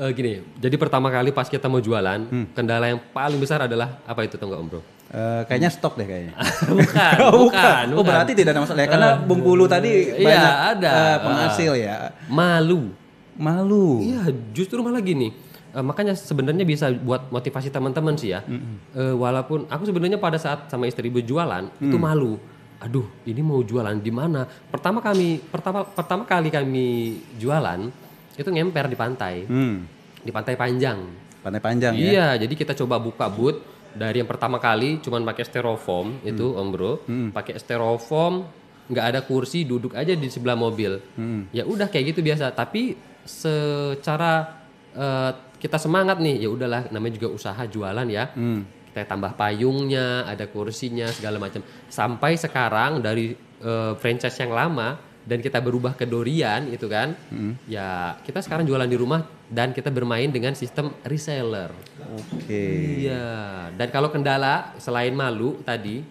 Eh, 0.00 0.16
gini, 0.16 0.40
jadi 0.56 0.80
pertama 0.80 1.12
kali 1.12 1.28
pas 1.28 1.44
kita 1.44 1.68
mau 1.68 1.76
jualan, 1.76 2.24
Hmm. 2.24 2.48
kendala 2.56 2.88
yang 2.88 3.04
paling 3.12 3.36
besar 3.36 3.68
adalah 3.68 4.00
apa 4.08 4.24
itu 4.24 4.40
tuh 4.40 4.48
nggak 4.48 4.56
Om 4.56 4.68
Bro? 4.72 4.80
Eh, 5.12 5.42
kayaknya 5.44 5.68
stok 5.68 6.00
deh 6.00 6.08
kayaknya. 6.08 6.32
bukan, 6.72 7.16
Oh, 7.28 7.44
bukan, 7.44 7.84
Oh 7.92 8.00
berarti 8.00 8.32
tidak 8.32 8.56
ada 8.56 8.64
masalah 8.64 8.80
ya 8.80 8.88
karena 8.88 9.08
Bengkulu 9.20 9.68
tadi 9.68 10.08
iya, 10.08 10.24
banyak 10.24 10.56
ada. 10.72 10.88
eh, 10.88 11.16
penghasil 11.20 11.72
ya. 11.76 11.96
Malu. 12.32 12.96
Malu. 13.36 14.00
Iya, 14.00 14.32
justru 14.56 14.80
malah 14.80 15.04
gini. 15.04 15.36
Eh, 15.70 15.80
makanya 15.80 16.12
sebenarnya 16.12 16.66
bisa 16.66 16.90
buat 16.90 17.30
motivasi 17.30 17.70
teman-teman 17.70 18.18
sih 18.18 18.34
ya. 18.34 18.42
Eh, 18.42 19.14
walaupun 19.14 19.70
aku 19.70 19.86
sebenarnya 19.86 20.18
pada 20.18 20.34
saat 20.34 20.66
sama 20.66 20.84
istri 20.84 21.06
berjualan 21.06 21.62
itu 21.78 21.94
Mm. 21.94 22.02
malu. 22.02 22.34
Aduh, 22.80 23.06
ini 23.22 23.38
mau 23.38 23.60
jualan 23.60 23.94
di 23.94 24.08
mana? 24.08 24.48
Pertama 24.48 24.98
kami 24.98 25.38
pertama 25.38 25.84
pertama 25.84 26.24
kali 26.24 26.48
kami 26.48 26.86
jualan 27.36 27.86
itu 28.34 28.48
ngemper 28.48 28.88
di 28.88 28.96
pantai, 28.96 29.44
Hmm. 29.44 29.84
di 30.16 30.32
pantai 30.32 30.56
panjang. 30.56 30.98
Pantai 31.38 31.60
panjang 31.60 31.92
ya. 31.94 32.00
Iya, 32.02 32.28
jadi 32.40 32.54
kita 32.56 32.72
coba 32.74 32.96
buka 32.96 33.28
booth 33.28 33.60
dari 33.92 34.18
yang 34.18 34.28
pertama 34.28 34.56
kali 34.56 34.98
cuman 34.98 35.22
pakai 35.22 35.44
styrofoam 35.44 36.24
itu 36.24 36.46
Hmm. 36.46 36.58
Om 36.58 36.68
Bro, 36.72 36.92
pakai 37.30 37.60
styrofoam, 37.60 38.48
nggak 38.88 39.06
ada 39.06 39.20
kursi, 39.22 39.62
duduk 39.62 39.92
aja 39.92 40.16
di 40.16 40.26
sebelah 40.26 40.56
mobil. 40.56 40.98
Hmm. 41.14 41.52
Ya 41.52 41.62
udah 41.62 41.86
kayak 41.86 42.10
gitu 42.10 42.24
biasa, 42.24 42.50
tapi 42.50 42.96
secara 43.24 44.56
eh, 44.90 45.32
kita 45.60 45.76
semangat 45.76 46.16
nih, 46.18 46.40
ya 46.40 46.48
udahlah 46.48 46.88
namanya 46.88 47.20
juga 47.20 47.28
usaha 47.36 47.62
jualan 47.68 48.08
ya. 48.08 48.32
Hmm. 48.32 48.64
Kita 48.90 49.06
tambah 49.06 49.36
payungnya, 49.36 50.24
ada 50.26 50.48
kursinya 50.48 51.06
segala 51.12 51.38
macam. 51.38 51.60
Sampai 51.92 52.34
sekarang 52.40 53.04
dari 53.04 53.36
eh, 53.60 53.92
franchise 54.00 54.40
yang 54.40 54.50
lama 54.56 54.98
dan 55.20 55.38
kita 55.44 55.60
berubah 55.60 55.94
ke 55.94 56.08
Dorian 56.08 56.72
itu 56.72 56.88
kan. 56.88 57.12
Ya, 57.68 58.18
kita 58.24 58.40
sekarang 58.40 58.64
jualan 58.64 58.88
di 58.88 58.98
rumah 58.98 59.28
dan 59.46 59.70
kita 59.76 59.92
bermain 59.92 60.26
dengan 60.32 60.56
sistem 60.56 60.96
reseller. 61.06 61.70
Oke. 62.16 63.04
Iya. 63.04 63.68
Dan 63.76 63.88
kalau 63.92 64.08
kendala 64.10 64.74
selain 64.80 65.12
malu 65.12 65.60
tadi, 65.62 66.02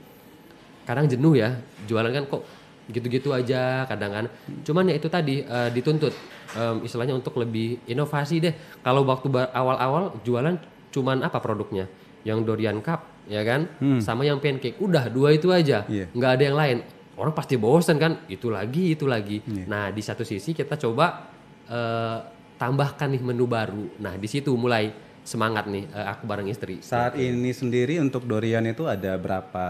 kadang 0.86 1.10
jenuh 1.10 1.36
ya. 1.36 1.58
Jualan 1.90 2.14
kan 2.14 2.24
kok 2.30 2.44
gitu-gitu 2.90 3.36
aja 3.36 3.84
kadang 3.90 4.12
kan. 4.14 4.26
Cuman 4.64 4.88
ya 4.88 4.96
itu 4.96 5.10
tadi 5.12 5.42
eh, 5.44 5.70
dituntut 5.74 6.14
em, 6.56 6.86
istilahnya 6.86 7.16
untuk 7.18 7.38
lebih 7.38 7.82
inovasi 7.86 8.42
deh. 8.42 8.54
Kalau 8.82 9.06
waktu 9.06 9.30
awal-awal 9.54 10.18
jualan 10.24 10.56
cuman 10.90 11.26
apa 11.26 11.38
produknya? 11.38 11.86
Yang 12.26 12.40
Dorian 12.46 12.80
Cup 12.84 13.08
ya 13.30 13.46
kan, 13.46 13.70
sama 14.02 14.26
yang 14.26 14.42
pancake. 14.42 14.82
Udah 14.82 15.08
dua 15.08 15.32
itu 15.38 15.54
aja. 15.54 15.86
Iya. 15.86 16.10
nggak 16.12 16.32
ada 16.36 16.44
yang 16.44 16.58
lain. 16.58 16.78
Orang 17.20 17.36
pasti 17.36 17.60
bosen 17.60 18.00
kan, 18.00 18.26
itu 18.32 18.48
lagi, 18.48 18.96
itu 18.96 19.06
lagi. 19.06 19.44
Nah 19.68 19.92
di 19.92 20.02
satu 20.02 20.24
sisi 20.24 20.56
kita 20.56 20.80
coba 20.80 21.30
eh, 21.70 22.18
tambahkan 22.60 23.12
nih 23.16 23.24
menu 23.24 23.46
baru. 23.48 24.00
Nah 24.04 24.20
di 24.20 24.28
situ 24.28 24.52
mulai 24.58 24.92
semangat 25.24 25.70
nih 25.70 25.86
eh, 25.94 26.06
aku 26.10 26.24
bareng 26.26 26.48
istri. 26.50 26.82
Saat 26.82 27.16
ini 27.20 27.54
sendiri 27.54 28.02
untuk 28.02 28.26
Dorian 28.26 28.66
itu 28.66 28.90
ada 28.90 29.16
berapa 29.16 29.66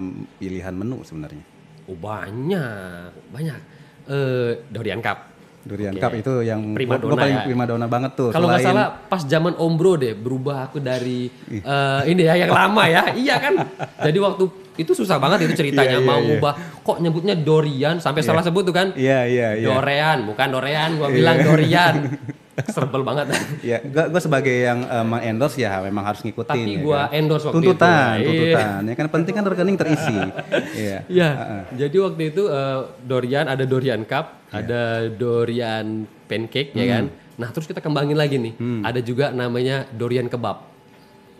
mm, 0.00 0.40
pilihan 0.40 0.74
menu 0.74 1.04
sebenarnya? 1.04 1.44
Oh 1.90 1.98
banyak, 1.98 3.10
banyak. 3.28 3.60
Eh 4.08 4.52
Dorian 4.72 5.04
Cup. 5.04 5.33
Durian 5.64 5.92
Oke. 5.92 6.00
Cup 6.00 6.12
itu 6.14 6.32
yang 6.40 6.60
Prima 6.72 7.00
gua- 7.00 7.08
gua 7.08 7.18
paling 7.18 7.38
ya. 7.40 7.44
prima 7.44 7.64
donna 7.64 7.88
banget 7.88 8.12
tuh. 8.12 8.28
Kalau 8.30 8.46
nggak 8.46 8.62
salah 8.62 8.86
pas 9.00 9.24
zaman 9.24 9.56
Om 9.56 9.72
Bro 9.74 9.92
deh 9.96 10.12
berubah 10.12 10.68
aku 10.68 10.76
dari 10.78 11.32
eh, 11.50 12.00
ini 12.04 12.22
ya 12.22 12.36
yang 12.36 12.52
lama 12.52 12.84
ya. 12.84 13.02
iya 13.24 13.40
kan? 13.40 13.54
Jadi 13.98 14.18
waktu 14.18 14.44
itu 14.76 14.92
susah 14.92 15.16
banget 15.16 15.48
itu 15.48 15.54
ceritanya 15.56 15.96
Iya, 15.96 16.02
iya, 16.02 16.06
mau 16.06 16.18
iya. 16.18 16.26
ngubah 16.28 16.52
kok 16.84 16.98
nyebutnya 17.00 17.34
Dorian 17.34 17.96
sampai 17.96 18.20
salah 18.20 18.44
sebut 18.44 18.62
tuh 18.62 18.74
kan. 18.74 18.92
Iya 18.92 19.24
iya 19.24 19.48
iya. 19.56 19.66
Dorean, 19.66 20.28
bukan 20.28 20.48
Dorean, 20.50 20.90
gua 20.94 21.08
bilang 21.08 21.40
Dorian. 21.40 21.94
Serbel 22.70 23.02
banget. 23.02 23.26
Ya, 23.60 23.82
gua, 23.82 24.06
gua 24.06 24.20
sebagai 24.22 24.54
yang 24.54 24.82
eh, 24.82 25.02
mengendorse 25.02 25.58
ya 25.58 25.82
memang 25.82 26.06
harus 26.06 26.22
ngikutin. 26.22 26.54
Tapi 26.54 26.70
ya 26.70 26.80
gua 26.80 27.00
kan? 27.06 27.18
endorse 27.18 27.44
waktu 27.44 27.56
tuntutan, 27.58 27.90
itu. 27.90 28.22
Iya. 28.22 28.30
tuntutan. 28.30 28.80
Ya 28.84 28.94
kan 28.94 29.06
penting 29.10 29.32
kan 29.34 29.44
rekening 29.44 29.76
terisi. 29.76 30.16
Iya. 30.74 30.98
Iya. 31.14 31.30
Jadi 31.74 31.96
waktu 31.98 32.22
itu 32.30 32.42
eh, 32.46 32.78
Dorian 33.02 33.46
ada 33.46 33.64
Dorian 33.64 34.02
Cup, 34.04 34.26
Iya. 34.48 34.54
ada 34.54 34.82
Dorian 35.10 35.86
pancake 36.24 36.70
ya 36.72 36.84
Hmm. 36.84 36.92
kan. 36.92 37.04
Nah, 37.34 37.48
terus 37.50 37.66
kita 37.66 37.82
kembangin 37.82 38.14
lagi 38.14 38.38
nih. 38.38 38.54
Ada 38.80 39.02
juga 39.02 39.34
namanya 39.34 39.90
Dorian 39.90 40.30
kebab. 40.30 40.70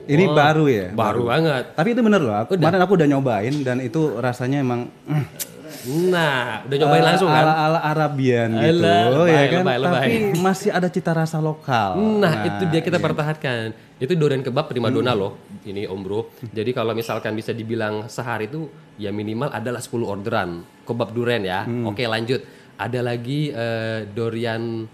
Ini 0.05 0.25
baru 0.29 0.65
ya. 0.67 0.87
Baru 0.93 1.25
banget. 1.25 1.73
Tapi 1.73 1.97
itu 1.97 2.03
bener 2.03 2.21
loh. 2.21 2.37
Aku, 2.37 2.59
kemarin 2.59 2.83
aku 2.83 2.93
udah 2.93 3.09
nyobain 3.09 3.55
dan 3.63 3.81
itu 3.81 4.19
rasanya 4.19 4.61
emang 4.61 4.91
mm, 5.07 5.25
Nah, 5.87 6.65
udah 6.65 6.77
nyobain 6.77 7.01
eh, 7.01 7.07
langsung 7.07 7.29
kan? 7.29 7.45
ala 7.45 7.55
ala 7.55 7.81
Arabian 7.83 8.49
gitu, 8.53 8.81
Alah, 8.81 9.03
lebay, 9.11 9.31
ya 9.31 9.43
kan. 9.45 9.61
lebay, 9.61 9.77
lebay. 9.79 10.01
Tapi 10.01 10.13
masih 10.49 10.71
ada 10.71 10.89
cita 10.89 11.13
rasa 11.13 11.39
lokal. 11.39 12.01
Nah, 12.19 12.35
itu 12.43 12.65
dia 12.69 12.81
kita 12.81 12.97
iya. 12.97 13.05
pertahankan. 13.05 13.65
Itu 13.95 14.13
Dorian 14.15 14.41
kebab 14.41 14.67
primadona 14.67 15.13
Hmm. 15.13 15.21
loh. 15.21 15.33
Ini 15.63 15.87
Om 15.87 16.01
Bro. 16.01 16.21
Jadi 16.47 16.71
kalau 16.71 16.93
misalkan 16.93 17.33
bisa 17.33 17.53
dibilang 17.53 18.05
sehari 18.07 18.49
itu 18.49 18.67
ya 18.97 19.09
minimal 19.09 19.49
adalah 19.49 19.79
10 19.79 19.93
orderan 20.03 20.51
kebab 20.83 21.11
durian 21.11 21.41
ya. 21.41 21.63
Hmm. 21.63 21.87
Oke, 21.87 22.05
lanjut. 22.05 22.41
Ada 22.75 23.01
lagi 23.01 23.49
eh, 23.49 24.09
Dorian 24.09 24.89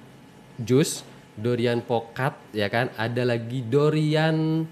jus, 0.59 1.01
Dorian 1.33 1.81
pokat 1.81 2.37
ya 2.53 2.67
kan? 2.67 2.93
Ada 2.95 3.25
lagi 3.25 3.63
Dorian 3.63 4.67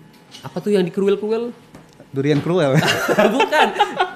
apa 0.44 0.60
tuh 0.60 0.76
yang 0.76 0.84
dikeruil-keruil? 0.84 1.67
Durian 2.08 2.40
cruel. 2.40 2.72
Bukan, 3.36 3.66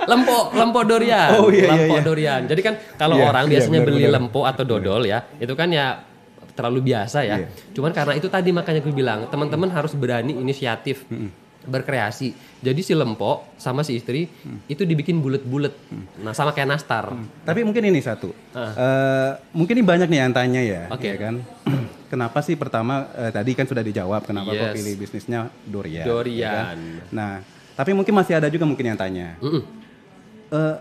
lempo, 0.05 0.51
lempo 0.53 0.81
dorian. 0.83 1.31
Oh, 1.37 1.49
iya, 1.49 1.61
iya, 1.63 1.71
lempo 1.71 1.95
iya. 1.95 2.03
dorian. 2.03 2.43
Jadi 2.45 2.61
kan 2.61 2.75
kalau 2.97 3.17
Iya, 3.17 3.29
orang 3.29 3.45
iya, 3.47 3.53
biasanya 3.53 3.81
benar, 3.81 3.89
beli 3.89 4.03
benar. 4.03 4.15
lempo 4.17 4.41
atau 4.43 4.63
dodol 4.63 5.03
ya, 5.05 5.19
itu 5.37 5.53
kan 5.53 5.69
ya 5.69 5.87
terlalu 6.53 6.81
biasa 6.87 7.19
ya. 7.23 7.37
Iya. 7.39 7.49
Cuman 7.73 7.91
karena 7.91 8.13
itu 8.13 8.27
tadi 8.27 8.51
makanya 8.51 8.81
gue 8.81 8.93
bilang, 8.93 9.29
teman-teman 9.29 9.69
harus 9.69 9.93
berani 9.93 10.33
inisiatif. 10.35 11.05
berkreasi. 11.63 12.35
Jadi 12.59 12.83
si 12.83 12.91
lempo 12.91 13.47
sama 13.55 13.87
si 13.87 13.95
istri 13.95 14.27
itu 14.67 14.83
dibikin 14.83 15.23
bulat-bulat. 15.23 15.71
Nah, 16.19 16.35
sama 16.35 16.51
kayak 16.51 16.67
nastar. 16.69 17.15
Tapi 17.47 17.63
mungkin 17.63 17.87
ini 17.87 18.03
satu. 18.03 18.35
Eh, 18.51 19.31
mungkin 19.53 19.79
ini 19.79 19.87
banyak 19.87 20.11
nih 20.11 20.19
yang 20.21 20.35
tanya 20.35 20.59
ya. 20.59 20.83
Oke. 20.91 21.07
ya 21.07 21.23
kan? 21.23 21.39
kenapa 22.11 22.43
sih 22.43 22.59
pertama 22.59 23.07
eh, 23.15 23.31
tadi 23.31 23.55
kan 23.55 23.65
sudah 23.65 23.79
dijawab 23.79 24.27
kenapa 24.27 24.51
kok 24.51 24.69
Yes. 24.69 24.75
pilih 24.75 24.95
bisnisnya 24.99 25.41
durian? 25.63 26.03
Durian. 26.03 26.35
ya 26.35 26.51
kan? 26.51 26.79
Nah, 27.15 27.33
tapi 27.73 27.91
mungkin 27.91 28.13
masih 28.13 28.35
ada 28.35 28.47
juga 28.47 28.65
mungkin 28.65 28.85
yang 28.85 28.99
tanya. 28.99 29.37
Mm-mm. 29.39 29.63
eh, 30.51 30.77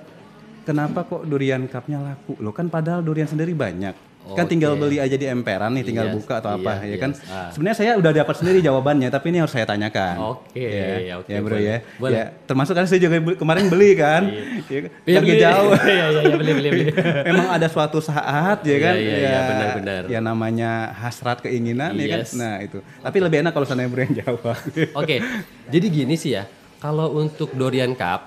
kenapa 0.62 1.04
kok 1.04 1.24
durian 1.24 1.64
cupnya 1.66 2.00
laku? 2.00 2.36
Loh 2.38 2.52
kan 2.52 2.68
padahal 2.68 3.00
durian 3.00 3.26
sendiri 3.26 3.52
banyak. 3.52 3.96
Kan 4.22 4.46
Oke. 4.46 4.54
tinggal 4.54 4.78
beli 4.78 5.02
aja 5.02 5.18
di 5.18 5.26
emperan 5.26 5.74
nih, 5.74 5.82
tinggal 5.82 6.06
Yes, 6.06 6.14
buka 6.14 6.38
atau 6.38 6.54
apa 6.54 6.86
iya, 6.86 6.94
ya 6.94 6.98
kan? 7.02 7.10
yes. 7.10 7.26
Ah. 7.26 7.50
Sebenarnya 7.50 7.74
saya 7.74 7.92
udah 7.98 8.14
dapat 8.14 8.36
sendiri 8.38 8.62
jawabannya, 8.62 9.10
tapi 9.10 9.34
ini 9.34 9.42
harus 9.42 9.50
saya 9.50 9.66
tanyakan. 9.66 10.16
Oke, 10.38 10.62
ya, 10.62 11.18
oke, 11.18 11.26
ya 11.26 11.40
bro 11.42 11.58
boleh. 11.58 11.66
ya. 11.66 11.78
Boleh. 11.98 12.14
Ya, 12.14 12.26
termasuk 12.46 12.78
kan 12.78 12.86
saya 12.86 13.02
juga 13.02 13.18
beli- 13.18 13.34
kemarin 13.34 13.66
beli 13.66 13.98
kan, 13.98 14.30
ya, 14.70 14.80
kan? 14.86 14.92
Iya, 15.10 15.18
lagi 15.18 15.26
beli. 15.26 15.42
jauh. 15.42 15.72
Iya, 15.82 15.90
iya, 15.90 16.06
iya, 16.22 16.36
beli, 16.38 16.52
beli, 16.54 16.70
beli. 16.70 16.86
Emang 17.34 17.48
ada 17.50 17.66
suatu 17.66 17.98
saat 17.98 18.62
ya 18.62 18.70
Iya, 18.70 18.78
kan, 18.78 18.94
iya, 18.94 19.16
iya, 19.18 19.40
benar-benar. 19.42 20.02
ya 20.06 20.20
namanya 20.22 20.72
hasrat 20.94 21.42
keinginan 21.42 21.98
ya 21.98 22.06
kan. 22.14 22.22
Yes. 22.22 22.38
Nah 22.38 22.62
itu. 22.62 22.78
Tapi 23.02 23.18
lebih 23.18 23.42
enak 23.42 23.52
kalau 23.52 23.66
sana 23.66 23.90
bro 23.90 24.06
yang 24.06 24.22
jawab. 24.22 24.54
Oke, 24.94 25.18
jadi 25.66 25.86
gini 25.90 26.14
sih 26.14 26.38
ya. 26.38 26.46
Kalau 26.82 27.14
untuk 27.14 27.54
Dorian 27.54 27.94
Cup, 27.94 28.26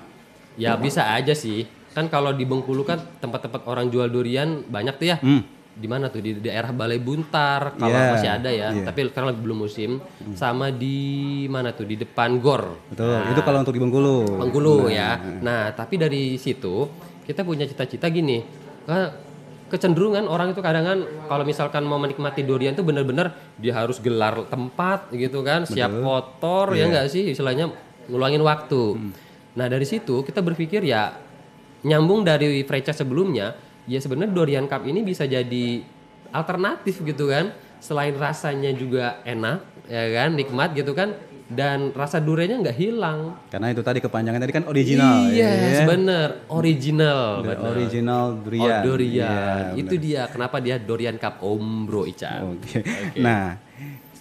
ya 0.55 0.79
bisa 0.79 1.11
aja 1.11 1.35
sih. 1.35 1.67
Kan 1.91 2.07
kalau 2.07 2.31
di 2.31 2.47
Bengkulu 2.47 2.87
kan 2.87 3.03
tempat-tempat 3.19 3.67
orang 3.67 3.91
jual 3.91 4.07
durian 4.07 4.63
banyak 4.63 4.95
tuh 4.95 5.09
ya. 5.11 5.19
Di 5.75 5.91
mana 5.91 6.07
tuh 6.07 6.23
di 6.23 6.39
daerah 6.39 6.71
Balai 6.71 7.03
Buntar 7.03 7.75
kalau 7.75 7.91
Hmm. 7.91 8.07
Iya, 8.07 8.15
masih 8.15 8.31
ada 8.31 8.51
ya. 8.55 8.69
iya. 8.71 8.87
Tapi 8.87 9.11
sekarang 9.11 9.35
lagi 9.35 9.41
belum 9.43 9.59
musim. 9.59 9.99
Sama 10.39 10.71
di 10.71 10.99
mana 11.51 11.75
tuh 11.75 11.83
di 11.83 11.99
depan 11.99 12.39
Gor. 12.39 12.79
Betul. 12.95 13.11
Nah, 13.11 13.31
itu 13.35 13.43
kalau 13.43 13.59
untuk 13.59 13.75
di 13.75 13.83
Bengkulu. 13.83 14.39
Bengkulu 14.39 14.87
ya. 14.87 15.19
Nah, 15.43 15.75
tapi 15.75 15.99
dari 15.99 16.39
situ 16.39 16.87
kita 17.27 17.43
punya 17.43 17.67
cita-cita 17.67 18.07
gini. 18.07 18.39
Nah, 18.87 19.11
kecenderungan 19.67 20.31
orang 20.31 20.55
itu 20.55 20.63
kadang 20.63 20.87
kan 20.87 20.99
kalau 21.27 21.43
misalkan 21.43 21.83
mau 21.83 21.99
menikmati 21.99 22.47
durian 22.47 22.79
itu 22.79 22.87
benar-benar 22.87 23.35
dia 23.59 23.75
harus 23.75 23.99
gelar 23.99 24.47
tempat 24.47 25.11
gitu 25.11 25.43
kan, 25.43 25.67
siap 25.67 25.91
kotor 25.91 26.79
ya 26.79 26.87
enggak 26.87 27.11
sih 27.11 27.35
istilahnya 27.35 27.73
ngulangin 28.09 28.43
waktu. 28.43 29.13
Nah, 29.55 29.67
dari 29.71 29.87
situ 29.87 30.27
kita 30.27 30.43
berpikir 30.43 30.83
ya 30.83 31.15
nyambung 31.85 32.25
dari 32.25 32.65
franchise 32.67 33.05
sebelumnya, 33.05 33.55
ya 33.85 33.99
sebenarnya 34.01 34.33
durian 34.35 34.67
cup 34.67 34.83
ini 34.89 35.05
bisa 35.05 35.29
jadi 35.29 35.85
alternatif 36.35 37.05
gitu 37.05 37.31
kan. 37.31 37.55
Selain 37.85 38.17
rasanya 38.17 38.73
juga 38.73 39.21
enak 39.29 39.89
ya 39.93 40.05
kan, 40.17 40.33
nikmat 40.33 40.73
gitu 40.73 40.97
kan 40.97 41.13
dan 41.45 41.93
rasa 41.93 42.25
duriannya 42.25 42.65
nggak 42.65 42.79
hilang. 42.81 43.37
Karena 43.53 43.69
itu 43.69 43.85
tadi 43.85 44.01
kepanjangan 44.01 44.41
tadi 44.41 44.53
kan 44.57 44.65
original. 44.65 45.29
Yes, 45.29 45.85
ya. 45.85 45.87
bener. 45.87 46.29
Original. 46.49 47.45
The 47.45 47.53
bener. 47.53 47.71
original 47.77 48.25
Oh, 48.25 48.41
durian. 48.41 48.81
durian. 48.81 49.63
Iya, 49.77 49.81
itu 49.85 49.95
dia 50.01 50.23
kenapa 50.33 50.57
dia 50.65 50.81
durian 50.81 51.21
cup 51.21 51.45
Om 51.45 51.85
Bro 51.85 52.09
Ican. 52.09 52.57
Oke. 52.57 52.81
Nah, 53.21 53.61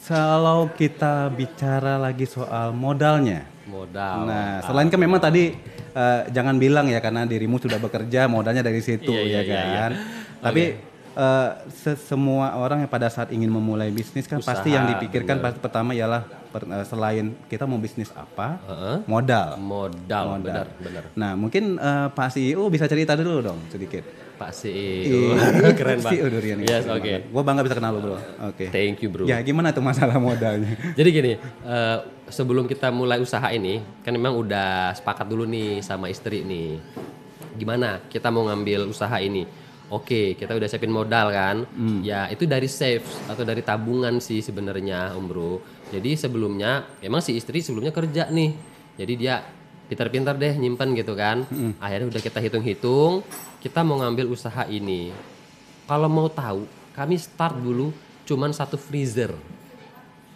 kalau 0.04 0.68
kita 0.76 1.32
bicara 1.32 1.96
lagi 1.96 2.28
soal 2.28 2.76
modalnya. 2.76 3.53
Modal. 3.64 4.28
Nah, 4.28 4.60
selain 4.62 4.88
kan 4.88 5.00
memang 5.00 5.20
tadi 5.20 5.56
eh, 5.94 6.22
jangan 6.30 6.56
bilang 6.56 6.86
ya 6.86 7.00
karena 7.00 7.24
dirimu 7.24 7.56
sudah 7.58 7.80
bekerja 7.80 8.28
modalnya 8.28 8.60
dari 8.60 8.80
situ 8.80 9.08
Iya, 9.08 9.24
iya, 9.24 9.40
ya 9.40 9.44
iya, 9.44 9.62
kan. 9.80 9.92
Tapi 10.42 10.64
eh, 11.14 11.50
se- 11.70 11.96
semua 11.98 12.58
orang 12.58 12.84
yang 12.84 12.92
pada 12.92 13.08
saat 13.08 13.32
ingin 13.32 13.48
memulai 13.48 13.88
bisnis 13.88 14.26
kan 14.26 14.42
pasti 14.42 14.72
yang 14.72 14.84
Usaha, 14.84 15.00
dipikirkan 15.00 15.40
pasti 15.40 15.60
pertama 15.60 15.96
ialah 15.96 16.22
per- 16.52 16.68
eh, 16.68 16.84
selain 16.84 17.32
kita 17.48 17.64
mau 17.64 17.78
bisnis 17.78 18.12
apa, 18.12 18.60
Heeh. 18.64 18.98
modal. 19.06 19.56
modal, 19.56 20.26
benar 20.42 20.68
benar 20.76 21.04
Nah, 21.14 21.32
mungkin 21.34 21.78
eh, 21.78 22.08
Pak 22.10 22.28
CEO 22.30 22.68
bisa 22.68 22.84
cerita 22.86 23.16
dulu 23.16 23.40
dong 23.42 23.60
sedikit. 23.70 24.04
Pak 24.44 24.52
CEO 24.52 25.40
keren 25.80 26.04
banget 26.04 26.20
CEO 26.20 26.28
Durian 26.28 26.58
ya. 26.60 26.78
yes 26.78 26.86
oke 26.86 27.14
Gue 27.32 27.42
bangga 27.42 27.64
bisa 27.64 27.76
kenal 27.76 27.96
lo, 27.96 28.00
Bro. 28.02 28.16
Oke. 28.52 28.68
thank 28.70 29.00
you 29.00 29.08
bro 29.08 29.24
Ya, 29.24 29.40
gimana 29.40 29.72
tuh 29.72 29.80
masalah 29.80 30.20
modalnya? 30.20 30.76
Jadi 31.00 31.10
gini, 31.10 31.34
eh, 31.40 31.98
sebelum 32.28 32.68
kita 32.68 32.92
mulai 32.92 33.18
usaha 33.18 33.48
ini, 33.50 33.80
kan 34.04 34.12
memang 34.12 34.36
udah 34.36 34.92
sepakat 34.94 35.24
dulu 35.24 35.48
nih 35.48 35.80
sama 35.80 36.12
istri 36.12 36.44
nih. 36.44 36.76
Gimana 37.54 38.04
kita 38.06 38.28
mau 38.28 38.44
ngambil 38.44 38.90
usaha 38.90 39.16
ini? 39.18 39.48
Oke, 39.88 40.34
kita 40.34 40.58
udah 40.58 40.66
siapin 40.66 40.90
modal 40.90 41.30
kan. 41.30 41.70
Ya, 42.02 42.26
itu 42.28 42.44
dari 42.44 42.66
save 42.66 43.06
atau 43.30 43.46
dari 43.46 43.62
tabungan 43.62 44.18
sih 44.18 44.42
sebenarnya, 44.42 45.14
Om 45.14 45.26
Bro. 45.30 45.52
Jadi 45.94 46.18
sebelumnya 46.18 46.98
emang 47.00 47.22
si 47.22 47.38
istri 47.38 47.62
sebelumnya 47.62 47.94
kerja 47.94 48.26
nih. 48.28 48.52
Jadi 48.98 49.14
dia 49.16 49.46
pintar-pintar 49.94 50.34
deh 50.42 50.58
nyimpen 50.58 50.98
gitu 50.98 51.14
kan. 51.14 51.46
Akhirnya 51.78 52.10
udah 52.10 52.22
kita 52.26 52.42
hitung-hitung, 52.42 53.22
kita 53.62 53.86
mau 53.86 54.02
ngambil 54.02 54.34
usaha 54.34 54.66
ini. 54.66 55.14
Kalau 55.86 56.10
mau 56.10 56.26
tahu, 56.26 56.66
kami 56.98 57.22
start 57.22 57.62
dulu 57.62 57.94
cuman 58.26 58.50
satu 58.50 58.74
freezer. 58.82 59.30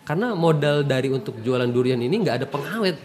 Karena 0.06 0.38
modal 0.38 0.86
dari 0.86 1.10
untuk 1.10 1.42
jualan 1.42 1.68
durian 1.68 1.98
ini 1.98 2.22
nggak 2.22 2.46
ada 2.46 2.48
pengawet. 2.48 2.96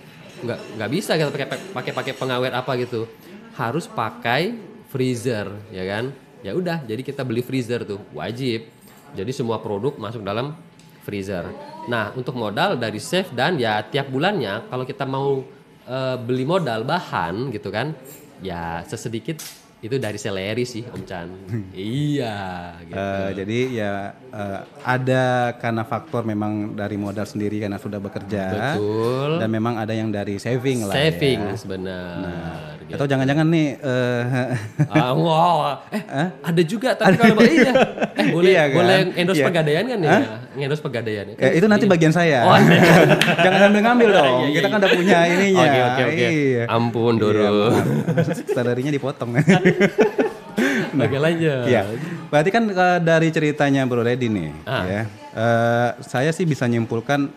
Nggak 0.44 0.58
nggak 0.76 0.90
bisa 0.92 1.16
kita 1.16 1.30
pakai 1.32 1.48
pakai 1.72 1.92
pakai 1.96 2.12
pengawet 2.14 2.52
apa 2.52 2.76
gitu. 2.78 3.08
Harus 3.56 3.88
pakai 3.88 4.54
freezer 4.92 5.48
ya 5.72 5.82
kan? 5.88 6.12
Ya 6.44 6.52
udah 6.52 6.84
jadi 6.84 7.00
kita 7.00 7.24
beli 7.24 7.40
freezer 7.40 7.82
tuh 7.88 7.98
wajib. 8.12 8.68
Jadi 9.16 9.30
semua 9.32 9.58
produk 9.58 9.96
masuk 9.98 10.22
dalam 10.22 10.54
freezer. 11.02 11.48
Nah 11.90 12.14
untuk 12.14 12.38
modal 12.38 12.78
dari 12.78 13.02
save 13.02 13.34
dan 13.34 13.58
ya 13.58 13.82
tiap 13.82 14.06
bulannya 14.06 14.70
kalau 14.70 14.86
kita 14.86 15.02
mau 15.02 15.42
eh, 15.86 16.16
beli 16.18 16.44
modal 16.44 16.84
bahan 16.84 17.50
gitu 17.54 17.70
kan 17.70 17.94
ya 18.42 18.82
sesedikit 18.84 19.38
itu 19.82 19.98
dari 19.98 20.14
seleri 20.14 20.62
sih 20.62 20.86
Om 20.86 21.02
Chan 21.02 21.26
iya 21.74 22.38
gitu. 22.86 22.94
Eh, 22.94 23.28
jadi 23.34 23.58
ya 23.68 23.92
eh, 24.30 24.58
ada 24.80 25.24
karena 25.58 25.82
faktor 25.82 26.22
memang 26.22 26.72
dari 26.72 26.94
modal 26.94 27.26
sendiri 27.26 27.58
karena 27.58 27.76
sudah 27.76 27.98
bekerja 27.98 28.78
betul 28.78 29.42
dan 29.42 29.50
memang 29.50 29.74
ada 29.76 29.90
yang 29.90 30.08
dari 30.08 30.38
saving 30.38 30.86
lah. 30.86 30.94
savings 30.94 31.66
benar 31.66 32.70
Ya. 32.82 33.00
Atau 33.00 33.08
jangan-jangan 33.08 33.46
nih 33.48 33.66
eh, 33.80 34.52
Ah, 34.92 35.16
wow. 35.16 35.80
Eh, 35.88 36.28
ada 36.44 36.62
juga 36.62 36.92
tapi 36.92 37.16
kalau 37.16 37.40
iya. 37.48 37.72
Eh, 38.20 38.26
boleh 38.28 38.52
Iya 38.52 38.62
kan? 38.68 38.76
boleh 38.76 38.96
endorse 39.16 39.40
Iya. 39.40 39.48
pegadaian 39.48 39.84
kan 39.88 39.98
ya? 39.98 40.12
Endorse 40.52 40.82
pegadaian. 40.84 41.24
ya? 41.24 41.34
eh, 41.40 41.52
itu 41.56 41.66
nanti 41.72 41.88
bagian 41.88 42.12
saya. 42.12 42.44
Oh, 42.44 42.52
iya. 42.52 43.16
jangan 43.40 43.58
ngambil 43.64 43.80
ngambil 43.80 44.08
dong. 44.12 44.26
Iya, 44.28 44.44
iya, 44.44 44.52
Kita 44.52 44.66
kan 44.68 44.76
iya. 44.76 44.82
udah 44.84 44.90
punya 44.92 45.18
ininya. 45.24 45.62
Oke, 45.64 45.80
oke, 45.80 46.02
oke. 46.04 46.26
Iya. 46.28 46.64
Ampun, 46.68 47.12
Doro. 47.16 47.40
Iya. 47.40 48.32
Salarinya 48.52 48.92
dipotong. 48.92 49.30
Oke, 51.02 51.16
lanjut. 51.16 51.64
Iya. 51.64 51.82
Berarti 52.28 52.50
kan 52.50 52.64
eh, 52.66 52.98
dari 53.00 53.28
ceritanya 53.28 53.82
Bro 53.84 54.04
Reddy 54.04 54.28
nih, 54.28 54.50
Ah. 54.64 54.84
ya. 54.84 55.02
eh, 55.32 55.90
saya 56.00 56.30
sih 56.30 56.44
bisa 56.44 56.64
nyimpulkan 56.64 57.32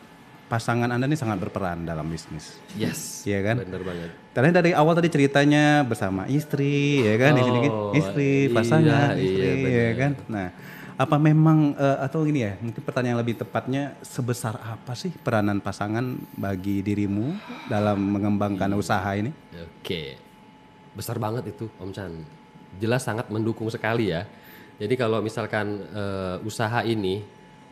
pasangan 0.46 0.86
Anda 0.88 1.06
ini 1.06 1.16
sangat 1.16 1.40
berperan 1.40 1.84
dalam 1.84 2.06
bisnis. 2.06 2.60
Yes. 2.74 3.24
Iya 3.24 3.42
kan? 3.42 3.56
Bener 3.60 3.82
banget. 3.82 4.10
Karena 4.30 4.50
dari 4.54 4.72
awal 4.72 4.94
tadi 4.94 5.10
ceritanya 5.10 5.82
bersama 5.82 6.28
istri, 6.28 7.02
ya 7.02 7.16
kan? 7.18 7.34
Oh, 7.40 7.96
istri, 7.96 8.46
iya, 8.46 8.54
pasangan, 8.54 9.16
iya, 9.16 9.24
istri, 9.24 9.50
benar. 9.58 9.72
ya 9.74 9.92
kan? 9.96 10.12
Nah, 10.28 10.48
apa 10.96 11.16
memang 11.18 11.74
eh, 11.74 11.98
atau 12.04 12.24
gini 12.24 12.44
ya? 12.44 12.54
Mungkin 12.60 12.82
pertanyaan 12.84 13.18
lebih 13.18 13.36
tepatnya 13.36 13.96
sebesar 14.00 14.60
apa 14.60 14.94
sih 14.94 15.10
peranan 15.12 15.58
pasangan 15.58 16.04
bagi 16.36 16.80
dirimu 16.80 17.36
dalam 17.66 17.98
mengembangkan 17.98 18.70
usaha 18.76 19.12
ini? 19.16 19.32
Oke. 19.80 20.20
Besar 20.96 21.20
banget 21.20 21.44
itu, 21.48 21.68
Om 21.76 21.92
Chan. 21.92 22.12
Jelas 22.76 23.04
sangat 23.04 23.28
mendukung 23.28 23.68
sekali 23.68 24.10
ya. 24.10 24.24
Jadi 24.76 24.96
kalau 24.96 25.20
misalkan 25.20 25.84
eh, 25.88 26.36
usaha 26.42 26.84
ini 26.84 27.24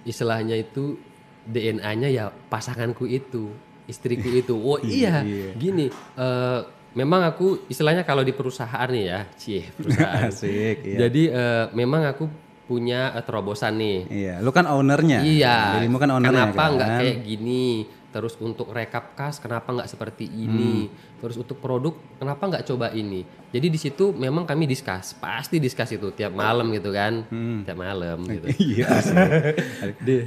istilahnya 0.04 0.56
itu 0.56 0.96
DNA-nya 1.44 2.08
ya 2.08 2.26
pasanganku 2.30 3.04
itu, 3.04 3.52
istriku 3.84 4.32
itu. 4.42 4.56
Oh 4.56 4.80
iya, 4.80 5.24
gini. 5.56 5.88
eh, 5.92 6.60
memang 6.94 7.26
aku 7.26 7.66
istilahnya 7.68 8.04
kalau 8.04 8.22
di 8.22 8.32
perusahaan 8.32 8.88
nih 8.88 9.04
ya, 9.04 9.20
cie 9.36 9.68
perusahaan. 9.76 10.32
Asik, 10.32 10.78
iya. 10.84 10.98
Jadi 11.08 11.24
eh, 11.28 11.66
memang 11.76 12.08
aku 12.08 12.28
punya 12.64 13.12
terobosan 13.28 13.76
nih. 13.76 14.00
Iya, 14.08 14.36
lu 14.40 14.56
kan 14.56 14.64
ownernya. 14.64 15.20
Iya. 15.20 15.80
Dirimu 15.80 16.00
kan 16.00 16.10
ownernya 16.12 16.48
Kenapa 16.48 16.64
kan? 16.64 16.72
nggak 16.80 16.90
kayak 17.04 17.18
gini? 17.28 17.66
Terus 18.14 18.38
untuk 18.40 18.72
rekap 18.72 19.18
kas 19.18 19.42
kenapa 19.42 19.74
nggak 19.74 19.90
seperti 19.92 20.24
ini? 20.30 20.88
Hmm. 20.88 21.13
Terus 21.24 21.40
untuk 21.40 21.56
produk 21.64 21.96
kenapa 22.20 22.44
nggak 22.52 22.68
coba 22.68 22.92
ini? 22.92 23.24
Jadi 23.56 23.72
di 23.72 23.80
situ 23.80 24.12
memang 24.12 24.44
kami 24.44 24.68
diskus, 24.68 25.16
pasti 25.16 25.56
diskus 25.56 25.96
itu 25.96 26.12
tiap 26.12 26.36
malam 26.36 26.68
gitu 26.76 26.92
kan, 26.92 27.24
tiap 27.64 27.80
malam 27.80 28.20
gitu. 28.28 28.52
Iya, 28.76 28.92
asik. 28.92 29.16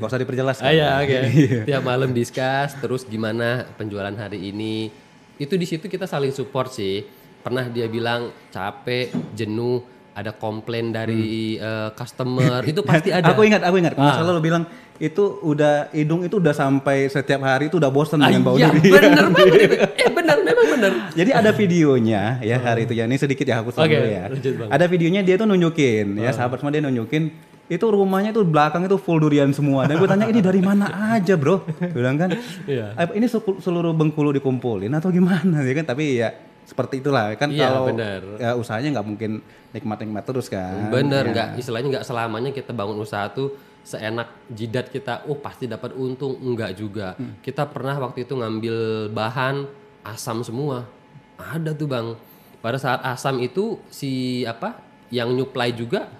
Gak 0.01 0.09
usah 0.09 0.21
diperjelas. 0.25 0.65
Ah, 0.65 0.73
iya, 0.73 0.97
oke. 1.05 1.21
Iya. 1.37 1.61
Tiap 1.69 1.83
malam 1.85 2.17
diskus, 2.17 2.81
terus 2.81 3.05
gimana 3.05 3.69
penjualan 3.77 4.15
hari 4.17 4.41
ini? 4.49 4.89
Itu 5.37 5.61
di 5.61 5.69
situ 5.69 5.85
kita 5.85 6.09
saling 6.09 6.33
support 6.33 6.73
sih. 6.73 7.05
Pernah 7.45 7.69
dia 7.69 7.93
bilang 7.93 8.33
capek, 8.49 9.13
jenuh, 9.37 9.85
ada 10.17 10.33
komplain 10.33 10.91
dari 10.91 11.25
eh, 11.55 11.89
customer, 11.93 12.65
itu 12.65 12.81
pasti 12.81 13.13
ada. 13.17 13.37
Aku 13.37 13.45
ingat, 13.45 13.61
aku 13.61 13.77
ingat. 13.77 13.93
Ah. 13.95 14.17
salah 14.17 14.33
lu 14.33 14.41
bilang 14.41 14.65
itu 14.97 15.21
udah 15.43 15.93
hidung 15.93 16.25
itu 16.25 16.41
udah 16.41 16.51
sampai 16.51 17.05
setiap 17.07 17.45
hari 17.45 17.69
itu 17.69 17.77
udah 17.77 17.93
bosen 17.93 18.17
Ah, 18.17 18.33
dengan 18.33 18.43
bau 18.43 18.57
iya, 18.57 18.73
duri. 18.73 18.89
bener 18.89 19.29
banget 19.29 19.61
itu. 19.61 19.77
Eh 20.01 20.11
bener, 20.11 20.37
memang 20.41 20.67
bener. 20.73 20.93
Jadi 21.13 21.31
ada 21.31 21.51
videonya 21.53 22.41
ya 22.41 22.57
hari 22.57 22.85
itu 22.85 22.93
ya. 22.93 23.05
Ini 23.05 23.17
sedikit 23.17 23.45
ya 23.45 23.61
aku 23.61 23.71
Oke, 23.71 23.93
dulu 23.93 24.09
ya. 24.09 24.25
Ada 24.67 24.89
videonya 24.89 25.21
dia 25.21 25.37
tuh 25.37 25.45
nunjukin 25.45 26.17
ya 26.17 26.33
sahabat 26.33 26.59
semua 26.59 26.73
dia 26.73 26.81
nunjukin 26.81 27.29
itu 27.67 27.83
rumahnya 27.83 28.31
tuh 28.31 28.47
belakang 28.47 28.87
itu 28.87 28.97
full 28.97 29.19
durian 29.19 29.51
semua. 29.51 29.85
Dan 29.85 29.99
gue 29.99 30.07
tanya 30.07 30.25
ini 30.25 30.41
dari 30.41 30.63
mana 30.63 30.87
aja 31.13 31.35
bro? 31.35 31.61
Gue 31.61 31.93
bilang 31.93 32.17
kan, 32.17 32.31
Iya. 32.65 32.95
"Apa 32.95 33.13
ini 33.13 33.27
selu- 33.27 33.59
seluruh 33.59 33.91
Bengkulu 33.91 34.33
dikumpulin 34.33 34.89
atau 34.89 35.11
gimana 35.11 35.61
ya 35.61 35.75
kan? 35.75 35.85
Tapi 35.85 36.05
ya 36.17 36.31
seperti 36.67 36.99
itulah 36.99 37.31
kan 37.39 37.47
Iya, 37.49 37.71
kalau 37.71 37.95
benar. 37.95 38.21
ya, 38.43 38.51
usahanya 38.59 38.99
nggak 38.99 39.07
mungkin 39.07 39.31
nikmat-nikmat 39.71 40.25
terus 40.27 40.51
kan. 40.51 40.91
Bener, 40.91 41.23
Ya. 41.25 41.33
nggak 41.33 41.49
istilahnya 41.63 41.89
nggak 41.99 42.07
selamanya 42.07 42.51
kita 42.51 42.75
bangun 42.75 42.99
usaha 42.99 43.31
tuh 43.31 43.55
seenak 43.87 44.27
jidat 44.51 44.91
kita, 44.91 45.23
oh 45.31 45.39
pasti 45.39 45.71
dapat 45.71 45.95
untung, 45.95 46.35
enggak 46.43 46.75
juga. 46.75 47.15
Kita 47.39 47.71
pernah 47.71 47.95
waktu 48.03 48.27
itu 48.27 48.35
ngambil 48.35 48.77
bahan 49.15 49.63
asam 50.03 50.43
semua, 50.43 50.83
ada 51.39 51.71
tuh 51.71 51.87
bang. 51.87 52.19
Pada 52.59 52.83
saat 52.83 52.99
asam 53.07 53.39
itu 53.39 53.79
si 53.87 54.43
apa 54.43 54.75
yang 55.15 55.31
nyuplai 55.31 55.71
juga 55.71 56.11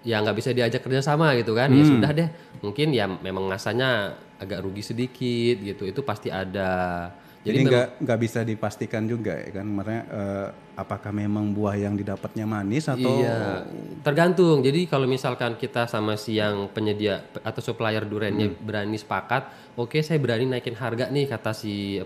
ya 0.00 0.16
nggak 0.16 0.32
bisa 0.32 0.56
diajak 0.56 0.80
kerjasama 0.80 1.36
gitu 1.36 1.52
kan, 1.52 1.68
ya 1.68 1.84
sudah 1.84 2.08
deh. 2.08 2.28
Mungkin 2.64 2.88
ya 2.96 3.04
memang 3.04 3.52
ngasanya 3.52 4.16
agak 4.40 4.64
rugi 4.64 4.80
sedikit 4.80 5.60
gitu, 5.60 5.84
itu 5.84 6.00
pasti 6.00 6.32
ada. 6.32 7.12
Jadi 7.40 7.64
nggak 7.64 8.04
nggak 8.04 8.18
bisa 8.20 8.44
dipastikan 8.44 9.08
juga 9.08 9.32
ya 9.32 9.48
kan, 9.48 9.64
makanya 9.64 10.02
eh, 10.06 10.46
apakah 10.76 11.08
memang 11.08 11.48
buah 11.50 11.72
yang 11.72 11.96
didapatnya 11.96 12.44
manis 12.44 12.84
atau 12.84 13.16
Iya, 13.16 13.64
tergantung. 14.00 14.60
Jadi 14.60 14.84
kalau 14.84 15.08
misalkan 15.08 15.56
kita 15.56 15.88
sama 15.88 16.14
si 16.14 16.36
yang 16.36 16.68
penyedia 16.68 17.24
atau 17.40 17.64
supplier 17.64 18.04
duriannya 18.04 18.52
Hmm. 18.52 18.60
berani 18.60 18.96
sepakat, 18.96 19.48
oke 19.72 19.96
saya 20.00 20.20
berani 20.20 20.44
naikin 20.46 20.76
harga 20.76 21.08
nih 21.08 21.24
kata 21.26 21.52
si 21.52 21.96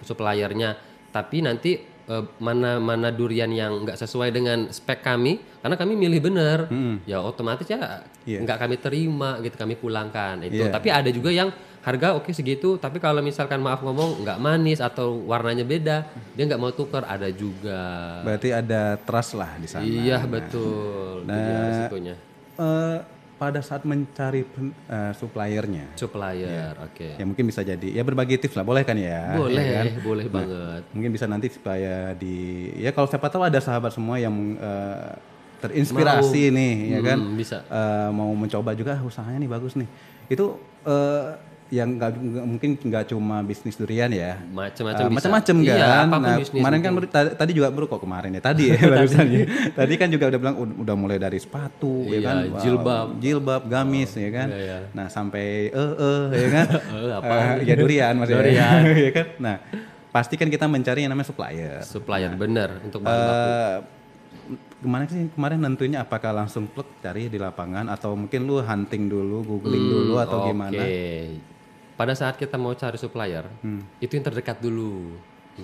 suppliernya. 0.00 0.76
Tapi 1.08 1.40
nanti 1.40 1.72
eh, 2.02 2.24
mana 2.36 2.76
mana 2.76 3.08
durian 3.08 3.48
yang 3.48 3.86
nggak 3.86 3.96
sesuai 3.96 4.28
dengan 4.28 4.68
spek 4.68 5.00
kami, 5.00 5.38
karena 5.62 5.76
kami 5.78 5.94
milih 5.94 6.20
bener, 6.20 6.58
ya 7.06 7.22
otomatis 7.22 7.64
ya 7.64 7.80
Hmm. 8.02 8.28
Iya. 8.28 8.38
nggak 8.44 8.58
kami 8.58 8.76
terima 8.76 9.30
gitu, 9.40 9.56
kami 9.56 9.74
pulangkan 9.74 10.42
itu. 10.42 10.66
Iya. 10.66 10.68
Tapi 10.68 10.88
ada 10.90 11.08
juga 11.08 11.30
yang 11.30 11.48
harga 11.82 12.14
oke 12.14 12.30
segitu, 12.30 12.78
tapi 12.78 12.96
kalau 12.96 13.18
misalkan 13.20 13.58
maaf 13.58 13.82
ngomong 13.82 14.22
nggak 14.22 14.38
manis 14.38 14.78
atau 14.78 15.18
warnanya 15.26 15.66
beda, 15.66 16.06
dia 16.32 16.44
nggak 16.46 16.56
mau 16.56 16.70
tuker, 16.70 17.02
ada 17.02 17.26
juga. 17.28 18.22
berarti 18.22 18.48
ada 18.50 18.94
trust 18.98 19.34
lah 19.34 19.58
di 19.58 19.66
sana. 19.66 19.82
Iya 19.82 20.22
betul. 20.24 21.26
Itu 21.26 21.34
dia 21.34 21.58
risikonya. 21.66 22.14
Eh, 22.54 22.98
pada 23.34 23.58
saat 23.58 23.82
mencari 23.82 24.46
pen- 24.46 24.70
eh, 24.86 25.10
suppliernya, 25.12 25.90
Supplier, 25.98 26.78
oke. 26.78 27.18
ya 27.18 27.24
mungkin 27.26 27.42
bisa 27.42 27.66
jadi 27.66 27.88
ya 27.90 28.06
berbagi 28.06 28.38
tips 28.38 28.54
lah, 28.54 28.62
boleh 28.62 28.86
kan 28.86 28.94
ya? 28.94 29.34
Boleh, 29.34 29.58
Ya 29.58 29.82
kan? 29.82 29.86
boleh 29.98 30.26
banget. 30.30 30.82
Mungkin 30.94 31.10
bisa 31.10 31.26
nanti 31.26 31.50
supaya 31.50 32.14
di 32.14 32.70
ya 32.78 32.94
kalau 32.94 33.10
siapa 33.10 33.26
tahu 33.26 33.42
ada 33.42 33.58
sahabat 33.58 33.90
semua 33.90 34.22
yang 34.22 34.30
eh, 34.54 35.10
terinspirasi 35.58 36.54
nih, 36.54 36.74
ya 36.92 37.00
kan? 37.02 37.18
Hmm, 37.18 37.34
bisa. 37.34 37.66
Eh, 37.66 38.08
mau 38.14 38.30
mencoba 38.30 38.70
juga 38.74 38.94
"Ah, 38.94 39.02
usahanya 39.02 39.38
nih 39.38 39.50
bagus 39.50 39.74
nih. 39.74 39.90
Itu 40.28 40.58
eh, 40.86 41.50
yang 41.72 41.96
nggak 41.96 42.12
mungkin 42.44 42.76
nggak 42.76 43.04
cuma 43.08 43.40
bisnis 43.40 43.80
durian 43.80 44.12
ya. 44.12 44.36
Macam-macam 44.44 45.00
Eh, 45.00 45.08
bisa. 45.08 45.16
macam-macam 45.24 45.56
kan. 45.56 45.64
Iya, 45.72 45.88
nah, 46.04 46.36
bisnis 46.36 46.60
kemarin 46.60 46.78
kan 46.78 46.92
tadi, 47.08 47.28
tadi 47.32 47.52
juga 47.56 47.68
baru 47.72 47.88
kok 47.88 48.04
kemarin 48.04 48.30
ya. 48.30 48.42
Tadi 48.44 48.64
ya 48.68 48.76
barusan 48.92 49.26
ya. 49.26 49.44
Tadi 49.72 49.94
kan 49.96 50.08
juga 50.12 50.24
udah 50.28 50.38
bilang 50.38 50.56
ud- 50.60 50.76
udah 50.78 50.94
mulai 50.94 51.16
dari 51.16 51.40
sepatu 51.40 52.04
ya 52.06 52.12
Iya, 52.12 52.20
kan. 52.20 52.36
Wow, 52.44 52.60
jilbab. 52.60 53.06
jilbab, 53.18 53.62
gamis 53.66 54.12
ya 54.12 54.28
kan. 54.30 54.48
Iya, 54.48 54.60
iya. 54.60 54.78
Nah, 54.92 55.06
sampai 55.08 55.46
eh 55.66 55.92
eh 55.98 56.22
ya 56.30 56.48
kan. 56.52 56.66
Eh? 56.92 57.08
Eh, 57.24 57.64
ya 57.64 57.74
durian 57.74 58.12
maksudnya. 58.14 58.38
Durian. 58.38 58.80
ya 59.08 59.10
kan. 59.10 59.26
Nah, 59.38 59.56
pasti 60.12 60.36
kan 60.36 60.46
kita 60.46 60.68
mencari 60.68 61.02
yang 61.02 61.10
namanya 61.10 61.24
supplier. 61.26 61.80
supplier 61.82 62.36
bener 62.36 62.84
untuk 62.84 63.00
bahan 63.00 63.16
baku. 63.16 63.48
Eh 63.48 63.76
kemarin 64.82 65.06
sih 65.06 65.22
kemarin 65.30 65.56
nentunya 65.56 66.02
apakah 66.02 66.34
langsung 66.34 66.66
plug 66.66 66.84
cari 66.98 67.30
di 67.30 67.38
lapangan 67.38 67.86
atau 67.86 68.12
mungkin 68.12 68.42
lu 68.42 68.58
hunting 68.58 69.06
dulu, 69.06 69.40
googling 69.40 69.78
dulu 69.80 70.18
atau 70.18 70.36
Hmm, 70.36 70.44
Oke. 70.44 70.50
gimana? 70.50 70.82
Pada 72.02 72.18
saat 72.18 72.34
kita 72.34 72.58
mau 72.58 72.74
cari 72.74 72.98
supplier, 72.98 73.46
Hmm. 73.62 73.78
itu 74.02 74.18
yang 74.18 74.26
terdekat 74.26 74.58
dulu, 74.58 75.14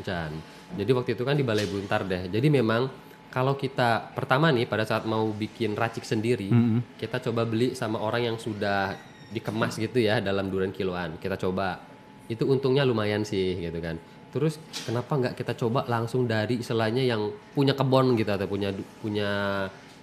Chan. 0.06 0.30
Jadi 0.78 0.90
waktu 0.94 1.18
itu 1.18 1.26
kan 1.26 1.34
di 1.34 1.42
Balai 1.42 1.66
Buntar 1.66 2.06
deh. 2.06 2.30
Jadi 2.30 2.46
memang 2.46 2.86
kalau 3.26 3.58
kita 3.58 4.14
pertama 4.14 4.54
nih 4.54 4.70
pada 4.70 4.86
saat 4.86 5.02
mau 5.02 5.34
bikin 5.34 5.74
racik 5.74 6.06
sendiri, 6.06 6.46
Hmm. 6.46 6.78
kita 6.94 7.18
coba 7.18 7.42
beli 7.42 7.74
sama 7.74 7.98
orang 7.98 8.22
yang 8.30 8.36
sudah 8.38 8.94
dikemas 9.34 9.82
gitu 9.82 9.98
ya 9.98 10.22
dalam 10.22 10.46
durian 10.46 10.70
kiloan. 10.70 11.18
Kita 11.18 11.34
coba. 11.34 11.82
Itu 12.30 12.46
untungnya 12.46 12.86
lumayan 12.86 13.26
sih 13.26 13.58
gitu 13.58 13.82
kan. 13.82 13.98
Terus 14.30 14.62
kenapa 14.86 15.18
nggak 15.18 15.34
kita 15.34 15.58
coba 15.58 15.90
langsung 15.90 16.30
dari 16.30 16.62
istilahnya 16.62 17.02
yang 17.02 17.34
punya 17.50 17.74
kebon 17.74 18.14
gitu 18.14 18.30
atau 18.30 18.46
punya 18.46 18.70
punya 19.02 19.30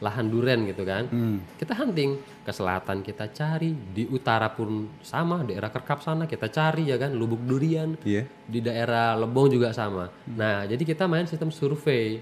lahan 0.03 0.27
duren 0.27 0.67
gitu 0.67 0.83
kan. 0.83 1.07
Kita 1.55 1.71
hunting 1.75 2.19
ke 2.43 2.51
selatan 2.51 2.99
kita 2.99 3.31
cari, 3.31 3.71
di 3.71 4.03
utara 4.11 4.51
pun 4.51 4.87
sama, 4.99 5.41
daerah 5.47 5.71
Kerkap 5.71 6.03
sana 6.03 6.27
kita 6.27 6.51
cari 6.51 6.91
ya 6.91 6.99
kan, 6.99 7.15
Lubuk 7.15 7.39
Durian. 7.43 7.95
Iya. 8.03 8.27
Di 8.45 8.59
daerah 8.59 9.15
Lebong 9.15 9.55
juga 9.55 9.71
sama. 9.71 10.11
Nah, 10.35 10.67
jadi 10.67 10.83
kita 10.83 11.07
main 11.07 11.25
sistem 11.25 11.49
survei. 11.49 12.19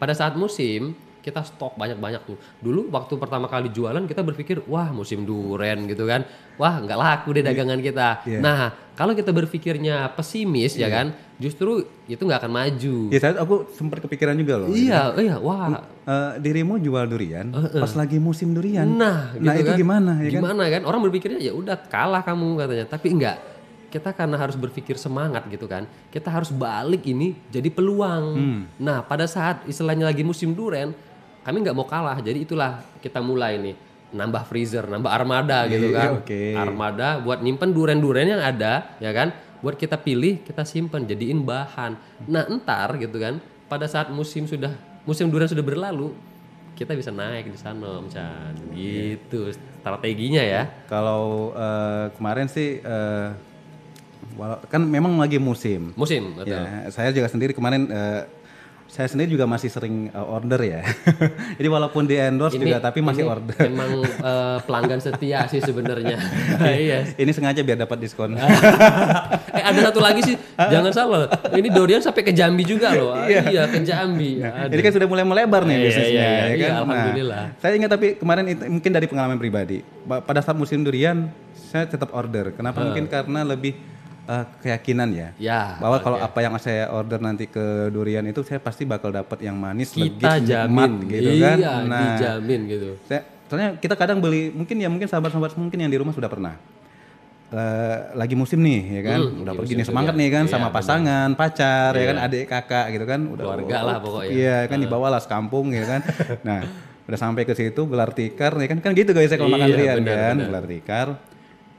Pada 0.00 0.16
saat 0.16 0.34
musim 0.34 0.98
kita 1.22 1.46
stok 1.46 1.78
banyak-banyak 1.78 2.26
tuh. 2.26 2.34
Dulu 2.58 2.90
waktu 2.90 3.14
pertama 3.14 3.46
kali 3.46 3.70
jualan 3.70 4.02
kita 4.04 4.26
berpikir, 4.26 4.66
wah 4.66 4.90
musim 4.90 5.22
duren 5.22 5.86
gitu 5.86 6.02
kan. 6.04 6.26
Wah 6.58 6.82
nggak 6.82 6.98
laku 6.98 7.38
deh 7.38 7.46
dagangan 7.46 7.78
kita. 7.78 8.26
Iya. 8.26 8.38
Nah 8.42 8.60
kalau 8.92 9.14
kita 9.14 9.30
berpikirnya 9.30 10.10
pesimis 10.12 10.74
ya 10.74 10.90
kan, 10.90 11.14
justru 11.38 11.86
itu 12.10 12.18
nggak 12.18 12.42
akan 12.42 12.52
maju. 12.52 12.96
Ya 13.08 13.18
saya 13.22 13.38
aku 13.38 13.70
sempat 13.72 14.02
kepikiran 14.02 14.34
juga 14.34 14.66
loh. 14.66 14.68
Iya, 14.68 15.14
iya, 15.16 15.36
wah. 15.38 15.80
Eh, 16.02 16.32
dirimu 16.42 16.82
jual 16.82 17.06
durian 17.06 17.46
pas 17.54 17.94
lagi 17.94 18.18
musim 18.18 18.50
durian. 18.50 18.84
Nah, 18.84 19.38
Nah, 19.38 19.54
gitu 19.54 19.62
itu 19.62 19.70
kan. 19.70 19.78
gimana 19.78 20.12
ya 20.18 20.28
kan? 20.28 20.42
Gimana 20.42 20.62
kan? 20.66 20.82
Orang 20.82 21.00
berpikirnya 21.06 21.38
ya 21.38 21.54
udah 21.54 21.78
kalah 21.86 22.26
kamu 22.26 22.58
katanya, 22.58 22.86
tapi 22.90 23.14
enggak. 23.14 23.38
Kita 23.92 24.08
karena 24.16 24.40
harus 24.40 24.56
berpikir 24.56 24.96
semangat 24.96 25.44
gitu 25.52 25.68
kan. 25.68 25.84
Kita 26.08 26.32
harus 26.32 26.48
balik 26.48 27.04
ini 27.04 27.36
jadi 27.52 27.68
peluang. 27.68 28.24
Hmm. 28.34 28.60
Nah, 28.80 29.04
pada 29.04 29.28
saat 29.28 29.62
istilahnya 29.68 30.08
lagi 30.08 30.24
musim 30.24 30.56
duren, 30.56 30.96
kami 31.42 31.56
nggak 31.62 31.76
mau 31.76 31.86
kalah. 31.86 32.18
Jadi 32.18 32.46
itulah 32.46 32.82
kita 33.02 33.18
mulai 33.18 33.58
nih 33.58 33.74
nambah 34.12 34.44
freezer, 34.44 34.84
nambah 34.86 35.08
armada 35.08 35.64
gitu 35.66 35.90
Iya, 35.90 35.96
kan. 35.98 36.08
oke. 36.22 36.42
Armada 36.54 37.08
buat 37.18 37.40
nyimpen 37.40 37.70
duren-duren 37.72 38.28
yang 38.28 38.42
ada, 38.42 38.96
ya 39.00 39.10
kan? 39.10 39.32
Buat 39.62 39.78
kita 39.78 39.94
pilih, 39.96 40.42
kita 40.42 40.66
simpen, 40.66 41.06
jadiin 41.06 41.42
bahan. 41.42 41.94
Nah, 42.26 42.44
entar 42.46 42.98
gitu 42.98 43.16
kan, 43.16 43.38
pada 43.66 43.86
saat 43.86 44.10
musim 44.10 44.44
sudah 44.44 44.74
musim 45.02 45.30
durian 45.30 45.48
sudah 45.48 45.62
berlalu, 45.62 46.12
kita 46.74 46.92
bisa 46.92 47.10
naik 47.10 47.48
di 47.48 47.58
sana, 47.58 48.02
Om 48.02 48.06
Chan. 48.10 48.52
Gitu 48.74 49.54
strateginya 49.80 50.42
ya. 50.42 50.62
Kalau 50.86 51.54
eh, 51.54 52.06
kemarin 52.14 52.46
sih 52.46 52.78
eh, 52.78 53.28
walau- 54.36 54.62
kan 54.66 54.82
memang 54.82 55.16
lagi 55.16 55.38
musim. 55.38 55.90
Musim, 55.96 56.36
betul. 56.36 56.52
Ya, 56.52 56.90
saya 56.90 57.10
juga 57.10 57.26
sendiri 57.26 57.54
kemarin 57.54 57.88
eh, 57.88 58.22
saya 58.92 59.08
sendiri 59.08 59.32
juga 59.32 59.48
masih 59.48 59.72
sering 59.72 60.12
eh, 60.12 60.20
order 60.20 60.60
ya. 60.60 60.84
Jadi 61.58 61.64
walaupun 61.64 62.04
di 62.04 62.12
endorse 62.12 62.60
juga 62.60 62.76
tapi 62.76 63.00
masih 63.00 63.24
ini 63.24 63.32
order. 63.32 63.56
Memang 63.72 63.90
eh, 64.04 64.58
pelanggan 64.68 65.00
setia 65.00 65.48
sih 65.48 65.64
sebenarnya. 65.64 66.20
iya. 66.76 67.08
Ini 67.16 67.30
sengaja 67.32 67.64
biar 67.64 67.80
dapat 67.80 67.96
diskon. 67.96 68.36
Eh 68.36 69.64
ada 69.64 69.80
satu 69.88 69.96
lagi 69.96 70.20
sih, 70.20 70.36
jangan 70.60 70.92
salah. 70.92 71.24
Ini 71.56 71.72
Dorian 71.72 72.04
sampai 72.04 72.20
ke 72.20 72.36
Jambi 72.36 72.68
juga 72.68 72.92
loh. 72.92 73.16
iya, 73.24 73.64
ke 73.64 73.80
Jambi. 73.80 74.44
Nah. 74.44 74.68
Ini 74.68 74.80
kan 74.84 74.92
sudah 74.92 75.08
mulai 75.08 75.24
melebar 75.24 75.64
nih 75.64 75.72
Iya, 75.72 75.84
bisnisnya 75.88 76.12
iya, 76.12 76.20
iya. 76.20 76.36
ya 76.36 76.44
kan. 76.44 76.52
Iya, 76.52 76.68
Nah, 76.68 76.80
alhamdulillah. 76.84 77.44
saya 77.64 77.72
ingat 77.80 77.90
tapi 77.90 78.06
kemarin 78.20 78.44
itu 78.44 78.62
mungkin 78.68 78.90
dari 78.92 79.06
pengalaman 79.08 79.38
pribadi. 79.40 79.80
Ba- 80.04 80.20
Pada 80.20 80.44
saat 80.44 80.52
musim 80.52 80.84
durian 80.84 81.32
saya 81.56 81.88
tetap 81.88 82.12
order. 82.12 82.52
Kenapa? 82.52 82.84
Mungkin 82.84 83.08
karena 83.08 83.40
lebih 83.40 83.72
eh, 84.32 84.44
keyakinan 84.58 85.08
ya. 85.12 85.28
Ya, 85.36 85.76
Bahwa 85.76 85.96
kalau 85.98 86.16
apa 86.16 86.38
yang 86.38 86.56
saya 86.56 86.88
order 86.88 87.18
nanti 87.18 87.44
ke 87.46 87.60
durian 87.88 88.24
itu 88.24 88.40
saya 88.40 88.56
pasti 88.58 88.82
bakal 88.84 89.10
dapat 89.10 89.38
yang 89.40 89.54
manis, 89.54 89.92
kita 89.92 90.08
legit, 90.40 90.48
jamin. 90.48 90.68
nikmat, 90.72 90.90
gitu 91.06 91.30
kan. 91.38 91.56
Iya, 91.58 91.72
Nah, 91.84 92.00
dijamin 92.08 92.60
gitu. 92.66 92.88
saya, 93.04 93.20
soalnya 93.46 93.68
kita 93.76 93.94
kadang 93.94 94.18
beli 94.18 94.48
mungkin 94.50 94.76
ya 94.76 94.88
mungkin 94.88 95.04
sahabat-sahabat 95.04 95.52
mungkin 95.54 95.78
yang 95.78 95.88
di 95.88 95.98
rumah 95.98 96.10
sudah 96.10 96.26
pernah 96.26 96.56
Eh, 97.52 97.98
lagi 98.16 98.32
musim 98.32 98.64
nih 98.64 98.80
ya 98.80 99.02
kan? 99.04 99.20
Hmm, 99.20 99.44
udah 99.44 99.52
pergi 99.52 99.76
nih 99.76 99.84
semangat 99.84 100.16
nih 100.16 100.28
kan 100.32 100.44
Iya, 100.48 100.52
sama 100.56 100.72
pasangan 100.72 101.28
pacar 101.36 101.92
ya 101.92 102.04
kan? 102.08 102.16
Adik 102.24 102.48
kakak 102.48 102.86
gitu 102.90 103.04
kan? 103.04 103.20
Udah 103.28 103.44
Keluarga 103.44 103.78
lah 103.84 103.96
pokoknya. 104.00 104.32
iya 104.32 104.58
kan 104.64 104.80
dibawa 104.80 105.12
lah 105.12 105.20
sekampung 105.20 105.68
ya 105.68 105.84
kan? 105.84 106.00
Nah 106.48 106.64
udah 107.04 107.18
sampai 107.20 107.44
ke 107.44 107.52
situ 107.52 107.84
gelar 107.84 108.08
tikar 108.08 108.56
ya 108.56 108.64
kan? 108.66 108.80
Kan 108.80 108.96
gitu 108.96 109.12
guys 109.12 109.28
ya 109.28 109.36
kalau 109.36 109.52
makan 109.52 109.68
Iya, 109.68 109.74
durian 109.76 109.96
benar, 110.00 110.16
kan? 110.16 110.32
benar. 110.32 110.46
gelar 110.48 110.64
tikar 110.64 111.06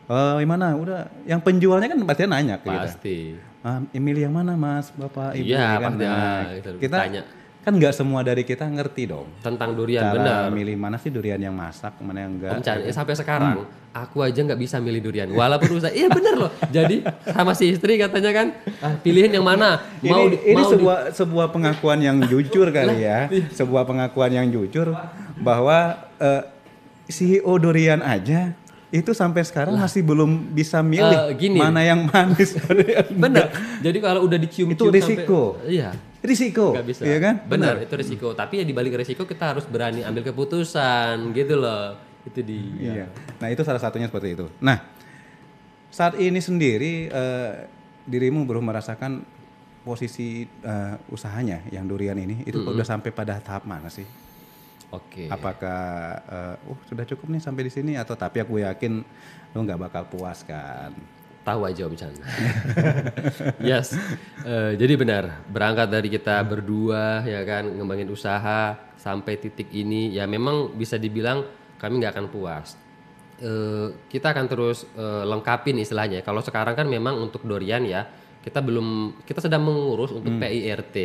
eh 0.06 0.36
gimana 0.38 0.74
udah 0.74 1.00
yang 1.24 1.40
penjualnya 1.40 1.88
kan 1.88 1.98
pasti 2.04 2.24
nanya 2.26 2.56
ke 2.58 2.68
kita 2.68 2.80
Pasti. 2.86 3.18
ah, 3.62 3.80
milih 3.90 4.28
yang 4.28 4.36
mana 4.36 4.54
mas 4.54 4.92
bapak 4.92 5.32
ibu 5.34 5.48
Iya, 5.48 5.60
ya 5.60 5.70
kan 5.78 5.92
pasti. 5.94 6.04
Nah, 6.04 6.14
Ah, 6.14 6.42
kita 6.76 6.98
tanya. 7.00 7.22
kan 7.62 7.72
nggak 7.72 7.94
semua 7.94 8.20
dari 8.22 8.44
kita 8.44 8.68
ngerti 8.68 9.04
dong 9.06 9.24
Tentang 9.40 9.72
durian 9.72 10.04
cara 10.04 10.14
benar. 10.14 10.42
milih 10.50 10.76
mana 10.76 10.98
sih 10.98 11.08
durian 11.08 11.38
yang 11.38 11.54
masak 11.54 11.96
mana 11.98 12.20
yang 12.22 12.36
enggak 12.36 12.52
Om 12.52 12.60
Chan, 12.62 12.78
eh, 12.82 12.92
sampai 12.92 13.16
sekarang 13.16 13.52
Hmm. 13.58 13.96
aku 13.96 14.20
aja 14.20 14.40
nggak 14.42 14.58
bisa 14.58 14.76
milih 14.78 15.00
durian. 15.02 15.30
Walaupun 15.30 15.70
usaha, 15.74 15.88
iya 15.90 16.10
bener 16.10 16.36
loh. 16.36 16.52
Jadi 16.68 17.00
sama 17.24 17.54
si 17.54 17.70
istri 17.70 17.96
katanya 17.96 18.32
kan, 18.34 18.48
ah, 18.80 18.98
pilihin 18.98 19.32
yang 19.32 19.46
mana. 19.46 19.80
Mau 20.02 20.28
ini 20.28 20.36
ini 20.44 20.54
mau 20.54 20.66
di- 20.66 20.72
sebuah 20.74 20.98
sebuah 21.14 21.48
pengakuan 21.50 22.00
yang 22.00 22.20
jujur 22.22 22.68
kali 22.76 23.00
ya 23.00 23.32
sebuah 23.50 23.86
pengakuan 23.86 24.32
yang 24.34 24.48
jujur 24.50 24.92
bahwa 25.38 25.80
eh, 26.20 26.44
CEO 27.06 27.54
durian 27.56 28.00
aja 28.02 28.52
itu 28.94 29.10
sampai 29.12 29.42
sekarang 29.42 29.74
masih 29.74 30.06
belum 30.06 30.54
bisa 30.54 30.78
milih 30.80 31.34
Eh, 31.34 31.34
gini. 31.34 31.58
mana 31.58 31.82
yang 31.82 32.06
manis 32.06 32.54
mana 32.62 32.86
yang 32.86 33.08
bener. 33.12 33.50
Jadi 33.82 33.98
kalau 33.98 34.22
udah 34.22 34.38
dicium 34.38 34.70
Itu 34.70 34.88
risiko. 34.88 35.58
iya. 35.66 35.98
risiko 36.22 36.72
Nggak 36.72 36.86
bisa. 36.88 37.02
iya 37.02 37.18
kan 37.18 37.36
Benar, 37.44 37.82
itu 37.82 37.94
risiko. 37.94 38.32
Tapi 38.32 38.62
ya 38.62 38.64
di 38.64 38.72
balik 38.72 38.94
risiko 38.94 39.26
kita 39.26 39.52
harus 39.52 39.66
berani 39.66 40.02
ambil 40.02 40.22
keputusan 40.24 41.34
gitu 41.34 41.58
loh. 41.58 41.98
Itu 42.22 42.40
dia. 42.40 42.94
Iya. 43.02 43.06
Nah 43.42 43.50
itu 43.50 43.66
salah 43.66 43.82
satunya 43.82 44.06
seperti 44.06 44.38
itu. 44.38 44.46
Nah 44.62 44.78
saat 45.90 46.14
ini 46.16 46.38
sendiri 46.38 47.10
eh, 47.10 47.52
dirimu 48.04 48.46
belum 48.46 48.62
merasakan 48.64 49.26
posisi 49.82 50.46
eh, 50.46 50.96
usahanya 51.10 51.66
yang 51.68 51.84
durian 51.84 52.16
ini 52.16 52.46
itu 52.46 52.62
udah 52.62 52.86
sampai 52.86 53.10
pada 53.10 53.42
tahap 53.42 53.66
mana 53.66 53.90
sih? 53.90 54.06
Oke. 54.94 55.26
Apakah 55.26 55.82
eh, 56.30 56.70
uh 56.70 56.80
sudah 56.86 57.02
cukup 57.10 57.34
nih 57.34 57.42
sampai 57.42 57.66
di 57.66 57.72
sini 57.74 57.94
atau 57.98 58.14
tapi 58.14 58.46
aku 58.46 58.62
yakin 58.62 59.02
lu 59.58 59.60
nggak 59.66 59.82
bakal 59.90 60.04
puas 60.06 60.46
kan? 60.46 60.94
Tahu 61.44 61.68
aja 61.68 61.90
Om 61.90 61.96
Chan. 61.98 62.14
yes. 63.74 63.98
Eh, 64.46 64.80
jadi 64.80 64.94
benar, 64.96 65.44
berangkat 65.50 65.90
dari 65.92 66.08
kita 66.08 66.40
berdua 66.46 67.26
ya 67.26 67.42
kan 67.44 67.68
ngembangin 67.68 68.08
usaha 68.14 68.78
sampai 68.96 69.36
titik 69.36 69.68
ini 69.76 70.16
ya 70.16 70.24
memang 70.24 70.72
bisa 70.72 70.96
dibilang 70.96 71.44
kami 71.82 72.00
nggak 72.00 72.14
akan 72.16 72.28
puas. 72.32 72.80
Eh, 73.44 73.88
kita 74.08 74.32
akan 74.32 74.46
terus 74.46 74.88
eh, 74.94 75.26
lengkapin 75.26 75.82
istilahnya. 75.82 76.22
Kalau 76.22 76.40
sekarang 76.40 76.78
kan 76.78 76.88
memang 76.88 77.18
untuk 77.18 77.44
Dorian 77.44 77.84
ya 77.84 78.08
kita 78.44 78.60
belum 78.60 79.20
kita 79.24 79.40
sedang 79.40 79.64
mengurus 79.64 80.12
untuk 80.12 80.36
PIRT. 80.36 80.96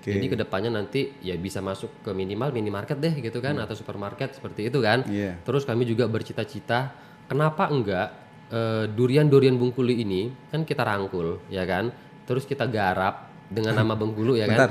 Oke. 0.00 0.16
Jadi 0.16 0.26
ke 0.32 0.36
depannya 0.40 0.72
nanti 0.72 1.12
ya 1.20 1.36
bisa 1.36 1.60
masuk 1.60 2.00
ke 2.00 2.10
minimal 2.16 2.48
minimarket 2.56 2.96
deh 2.96 3.14
gitu 3.20 3.44
kan 3.44 3.52
atau 3.60 3.76
supermarket 3.76 4.32
seperti 4.32 4.72
itu 4.72 4.80
kan. 4.80 5.04
Iya. 5.04 5.36
Terus 5.44 5.68
kami 5.68 5.84
juga 5.84 6.08
bercita-cita, 6.08 6.96
kenapa 7.28 7.68
enggak 7.68 8.08
eh, 8.48 8.88
durian-durian 8.88 9.60
Bengkulu 9.60 9.92
ini 9.92 10.32
kan 10.48 10.64
kita 10.64 10.88
rangkul, 10.88 11.44
ya 11.52 11.68
kan? 11.68 11.92
Terus 12.24 12.48
kita 12.48 12.64
garap 12.64 13.28
dengan 13.52 13.76
nama 13.76 13.92
Bengkulu 14.00 14.40
ya 14.40 14.48
kan? 14.48 14.56
Bentar, 14.56 14.70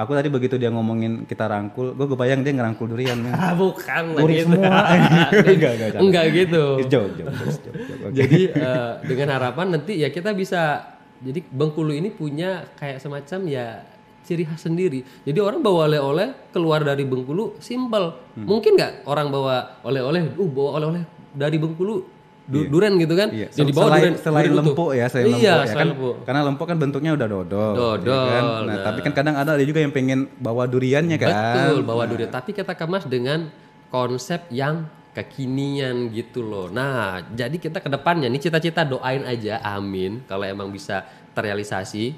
aku 0.00 0.16
tadi 0.16 0.32
begitu 0.32 0.56
dia 0.56 0.72
ngomongin 0.72 1.28
kita 1.28 1.44
rangkul, 1.44 1.92
gue 1.92 2.06
kebayang 2.08 2.40
dia 2.40 2.56
ngerangkul 2.56 2.88
durian. 2.88 3.20
Ah, 3.36 3.52
bukan 3.52 4.16
lah 4.16 4.24
gitu. 4.24 4.48
semua. 4.48 4.80
enggak, 5.44 5.72
enggak, 5.76 6.00
enggak. 6.00 6.24
gitu. 6.32 6.64
Jauh, 6.88 7.12
jauh, 7.12 7.28
jauh, 7.36 7.36
jauh, 7.36 7.56
jauh. 7.68 8.08
Oke. 8.08 8.16
Jadi 8.16 8.40
eh, 8.48 8.92
dengan 9.04 9.28
harapan 9.36 9.76
nanti 9.76 10.00
ya 10.00 10.08
kita 10.08 10.32
bisa 10.32 10.95
jadi 11.24 11.40
Bengkulu 11.48 11.92
ini 11.92 12.12
punya 12.12 12.68
kayak 12.76 13.00
semacam 13.00 13.40
ya 13.48 13.84
ciri 14.26 14.42
khas 14.42 14.66
sendiri. 14.66 15.06
Jadi 15.22 15.38
orang 15.38 15.62
bawa 15.62 15.86
oleh-oleh 15.86 16.50
keluar 16.50 16.82
dari 16.82 17.06
Bengkulu 17.06 17.56
simple. 17.62 18.12
Hmm. 18.34 18.44
Mungkin 18.44 18.74
nggak 18.74 19.06
orang 19.06 19.30
bawa 19.30 19.80
oleh-oleh, 19.86 20.34
uh 20.34 20.50
bawa 20.50 20.70
oleh-oleh 20.82 21.02
dari 21.30 21.56
Bengkulu 21.62 22.02
du- 22.50 22.66
duren 22.66 22.98
gitu 22.98 23.14
kan. 23.14 23.28
Iya. 23.30 23.48
Yang 23.54 23.66
di 23.70 23.74
bawah 23.74 23.88
selain, 23.90 24.02
duren, 24.02 24.14
selain 24.18 24.44
duren 24.50 24.58
lempuk 24.58 24.90
ya, 24.94 25.06
selain 25.06 25.26
iya, 25.30 25.34
lempuk 25.34 25.46
ya 25.46 25.74
kan. 25.74 25.86
lempuk. 25.86 26.14
Karena 26.26 26.40
lempuk 26.42 26.66
kan 26.66 26.76
bentuknya 26.76 27.10
udah 27.14 27.26
dodol. 27.30 27.72
Dodol, 27.74 28.10
ya 28.10 28.18
kan? 28.18 28.42
Nah, 28.42 28.62
nah. 28.66 28.82
tapi 28.82 28.98
kan 29.06 29.12
kadang 29.14 29.34
ada 29.38 29.52
juga 29.62 29.78
yang 29.78 29.92
pengen 29.94 30.26
bawa 30.42 30.66
duriannya 30.66 31.16
kan. 31.22 31.30
Betul, 31.30 31.78
bawa 31.86 32.04
durian. 32.10 32.30
Tapi 32.30 32.50
kita 32.50 32.72
kemas 32.74 33.06
dengan 33.06 33.50
konsep 33.94 34.42
yang 34.50 34.90
kekinian 35.16 36.12
gitu 36.12 36.44
loh. 36.44 36.68
Nah, 36.68 37.24
jadi 37.32 37.56
kita 37.56 37.80
ke 37.80 37.88
depannya 37.88 38.28
nih 38.28 38.36
cita-cita 38.44 38.84
doain 38.84 39.24
aja, 39.24 39.64
amin. 39.64 40.20
Kalau 40.28 40.44
emang 40.44 40.68
bisa 40.68 41.08
terrealisasi, 41.32 42.12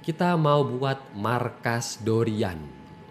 kita 0.00 0.32
mau 0.40 0.64
buat 0.64 1.12
markas 1.12 2.00
durian. 2.00 2.56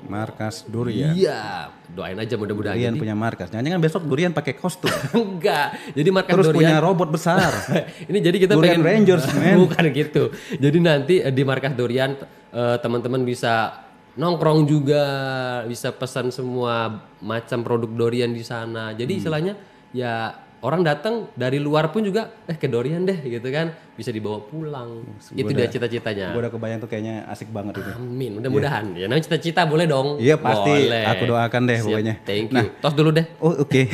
Markas 0.10 0.65
durian. 0.65 1.13
Iya, 1.13 1.69
doain 1.93 2.17
aja 2.17 2.33
mudah-mudahan. 2.38 2.73
Durian 2.73 2.93
Jadi- 2.97 3.01
punya 3.05 3.15
markas. 3.17 3.53
Jangan 3.53 3.77
kan 3.77 3.81
besok 3.81 4.01
durian 4.10 4.33
pakai 4.33 4.57
kostum. 4.57 4.89
Enggak. 5.13 5.77
Jadi 5.93 6.10
markas 6.10 6.33
Terus 6.33 6.47
durian 6.49 6.57
punya 6.57 6.77
robot 6.81 7.10
besar. 7.13 7.53
ini 8.10 8.17
jadi 8.17 8.38
kita 8.41 8.53
Durian 8.57 8.81
pengen 8.81 8.86
Rangers, 8.86 9.25
man. 9.38 9.57
bukan 9.69 9.83
gitu. 9.93 10.23
Jadi 10.57 10.77
nanti 10.81 11.15
di 11.21 11.43
markas 11.45 11.73
durian 11.77 12.17
eh, 12.49 12.77
teman-teman 12.81 13.21
bisa 13.21 13.86
nongkrong 14.17 14.65
juga, 14.65 15.03
bisa 15.69 15.93
pesan 15.93 16.34
semua 16.34 17.06
macam 17.21 17.62
produk 17.62 17.88
durian 17.88 18.34
di 18.34 18.41
sana. 18.41 18.91
Hmm. 18.91 18.97
Jadi 18.97 19.13
istilahnya 19.21 19.53
ya 19.93 20.34
orang 20.58 20.82
datang 20.82 21.30
dari 21.38 21.62
luar 21.62 21.93
pun 21.93 22.01
juga 22.01 22.34
eh 22.49 22.58
ke 22.58 22.65
durian 22.65 23.06
deh 23.06 23.21
gitu 23.21 23.45
kan, 23.53 23.71
bisa 23.93 24.10
dibawa 24.10 24.41
pulang. 24.41 25.06
Itu 25.38 25.53
dia 25.53 25.69
cita-citanya. 25.69 26.34
Gue 26.34 26.41
udah 26.41 26.51
kebayang 26.51 26.82
tuh 26.82 26.89
kayaknya 26.89 27.30
asik 27.30 27.53
banget 27.53 27.80
itu. 27.86 27.91
Amin, 27.93 28.41
mudah-mudahan. 28.41 28.97
Ya 28.97 29.06
namanya 29.06 29.23
cita-cita 29.30 29.69
boleh 29.69 29.86
dong. 29.86 30.17
Iya, 30.17 30.41
pasti. 30.41 30.89
Boleh. 30.89 31.06
Aku 31.13 31.23
doakan 31.30 31.62
deh 31.69 31.77
Siap, 31.77 31.88
pokoknya. 31.88 32.15
Thank 32.25 32.49
you. 32.58 32.67
Tos 32.82 32.93
dulu 32.97 33.10
deh. 33.13 33.25
Oh 33.38 33.53
oke. 33.53 33.82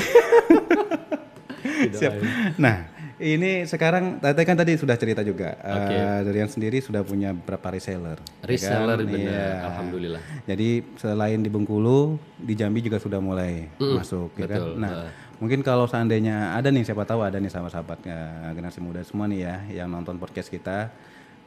Siap. 1.99 2.13
Nah 2.55 2.92
ini 3.25 3.51
sekarang 3.63 4.19
tadi 4.19 4.43
kan 4.43 4.53
tadi 4.53 4.75
sudah 4.75 4.93
cerita 4.93 5.21
juga. 5.21 5.55
Eh, 5.55 6.19
durian 6.21 6.45
sendiri 6.45 6.77
sudah 6.77 7.01
punya 7.01 7.31
berapa 7.31 7.63
reseller. 7.69 8.19
ya 8.19 8.45
Reseller 8.45 8.99
kan? 8.99 9.07
benar, 9.07 9.31
Iya. 9.31 9.47
alhamdulillah. 9.65 10.21
Jadi 10.43 10.69
selain 10.95 11.39
di 11.39 11.47
Bengkulu, 11.47 11.99
di 12.35 12.53
Jambi 12.53 12.79
juga 12.79 12.97
sudah 12.97 13.17
mulai 13.17 13.71
masuk, 13.77 14.35
ya 14.35 14.45
kan? 14.45 14.61
Nah, 14.75 14.91
mungkin 15.37 15.59
kalau 15.59 15.85
seandainya 15.85 16.51
ada 16.51 16.67
nih, 16.67 16.83
siapa 16.83 17.03
tahu 17.03 17.23
ada 17.23 17.39
nih 17.39 17.47
sahabat-sahabat 17.47 17.99
eh, 18.03 18.51
generasi 18.53 18.79
muda 18.79 18.99
semua 19.01 19.25
nih 19.25 19.39
ya, 19.41 19.55
yang 19.81 19.87
nonton 19.87 20.19
podcast 20.19 20.47
kita, 20.47 20.91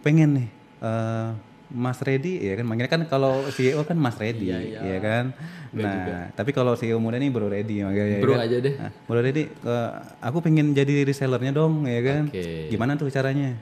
pengen 0.00 0.30
nih 0.34 0.48
eh, 0.80 1.28
Mas 1.66 1.98
Redi, 1.98 2.38
ya 2.38 2.54
kan? 2.54 2.64
Manggilnya 2.64 2.92
kan 2.92 3.02
kalau 3.10 3.42
CEO 3.50 3.82
kan 3.82 3.98
Mas 3.98 4.14
Redi, 4.16 4.54
ya 4.54 4.98
kan? 5.02 5.34
Nah, 5.74 6.30
tapi 6.32 6.54
kalau 6.54 6.78
CEO 6.78 6.96
muda 7.02 7.18
nih 7.18 7.28
Bro 7.28 7.50
Redi, 7.50 7.82
manggilnya. 7.82 8.18
ya 8.18 8.22
Bro 8.22 8.34
kan? 8.38 8.46
aja 8.46 8.56
deh. 8.62 8.74
Nah, 8.78 8.90
Bro 9.04 9.20
Redi, 9.20 9.42
aku 10.22 10.38
pengen 10.40 10.72
jadi 10.72 11.02
resellernya 11.02 11.50
dong, 11.50 11.82
ya 11.84 12.00
kan? 12.06 12.22
Oke. 12.30 12.70
Gimana 12.70 12.94
tuh 12.94 13.10
caranya? 13.10 13.58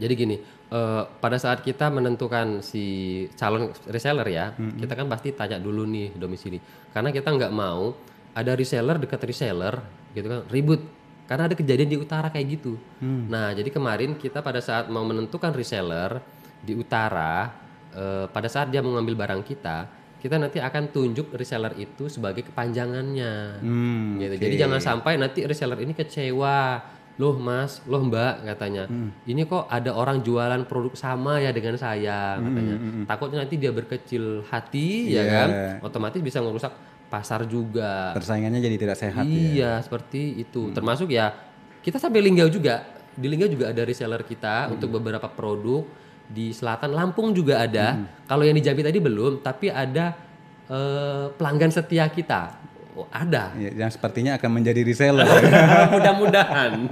Jadi 0.00 0.12
gini, 0.16 0.36
eh, 0.72 1.02
pada 1.20 1.36
saat 1.36 1.60
kita 1.60 1.92
menentukan 1.92 2.64
si 2.64 3.24
calon 3.36 3.72
reseller 3.88 4.28
ya, 4.28 4.52
kita 4.56 4.92
kan 4.96 5.08
pasti 5.08 5.32
tanya 5.32 5.56
dulu 5.60 5.84
nih 5.84 6.16
domisili. 6.16 6.60
Karena 6.92 7.12
kita 7.12 7.32
nggak 7.32 7.52
mau 7.52 7.92
ada 8.32 8.52
reseller 8.56 8.96
dekat 9.00 9.20
reseller, 9.24 9.80
gitu 10.12 10.28
kan, 10.28 10.40
ribut. 10.48 10.80
Karena 11.28 11.46
ada 11.46 11.54
kejadian 11.54 11.86
di 11.86 11.94
utara 11.94 12.26
kayak 12.28 12.46
gitu. 12.58 12.74
Nah, 13.02 13.54
jadi 13.54 13.70
kemarin 13.70 14.18
kita 14.18 14.42
pada 14.44 14.58
saat 14.58 14.90
mau 14.90 15.06
menentukan 15.06 15.54
reseller 15.54 16.18
di 16.60 16.72
utara, 16.74 17.48
eh, 17.90 18.26
pada 18.28 18.48
saat 18.48 18.68
dia 18.68 18.80
mengambil 18.80 19.16
barang 19.16 19.42
kita, 19.42 19.88
kita 20.16 20.36
nanti 20.36 20.60
akan 20.60 20.92
tunjuk 20.92 21.32
reseller 21.32 21.72
itu 21.74 22.06
sebagai 22.06 22.44
kepanjangannya. 22.44 23.64
Hmm, 23.64 24.20
gitu. 24.20 24.34
Jadi 24.36 24.54
jangan 24.60 24.76
sampai 24.78 25.16
nanti 25.16 25.48
reseller 25.48 25.80
ini 25.80 25.96
kecewa. 25.96 26.80
Loh 27.20 27.36
Mas, 27.36 27.84
loh 27.84 28.00
Mbak 28.00 28.48
katanya. 28.48 28.88
Ini 29.28 29.44
kok 29.44 29.68
ada 29.68 29.92
orang 29.92 30.24
jualan 30.24 30.64
produk 30.64 30.96
sama 30.96 31.36
ya 31.36 31.52
dengan 31.52 31.76
saya 31.76 32.40
katanya. 32.40 32.76
Takutnya 33.04 33.44
nanti 33.44 33.60
dia 33.60 33.72
berkecil 33.76 34.40
hati 34.48 35.12
ya 35.12 35.20
Iya. 35.20 35.24
kan. 35.28 35.48
Otomatis 35.84 36.16
bisa 36.24 36.40
merusak 36.40 36.72
pasar 37.12 37.44
juga. 37.44 38.16
Persaingannya 38.16 38.64
jadi 38.64 38.76
tidak 38.80 38.96
sehat 38.96 39.24
ya? 39.28 39.36
Iya, 39.36 39.72
seperti 39.84 40.40
itu. 40.40 40.72
Termasuk 40.72 41.12
ya 41.12 41.28
kita 41.84 42.00
sampai 42.00 42.24
Linggau 42.24 42.48
juga. 42.48 42.88
Di 43.12 43.28
Linggau 43.28 43.52
juga 43.52 43.68
ada 43.68 43.82
reseller 43.84 44.24
kita 44.24 44.72
untuk 44.72 44.88
beberapa 44.88 45.28
produk 45.28 45.84
di 46.30 46.54
selatan 46.54 46.94
Lampung 46.94 47.34
juga 47.34 47.66
ada. 47.66 47.98
Kalau 48.30 48.46
yang 48.46 48.54
di 48.54 48.62
Jambi 48.62 48.86
tadi 48.86 49.02
belum, 49.02 49.42
tapi 49.42 49.66
ada 49.66 50.14
eh, 50.70 51.26
pelanggan 51.34 51.74
setia 51.74 52.06
kita. 52.06 52.70
Oh, 52.90 53.06
ada. 53.06 53.54
Ya, 53.54 53.70
yang 53.86 53.90
sepertinya 53.90 54.34
akan 54.34 54.50
menjadi 54.50 54.82
reseller. 54.82 55.22
Mudah-mudahan 55.94 56.90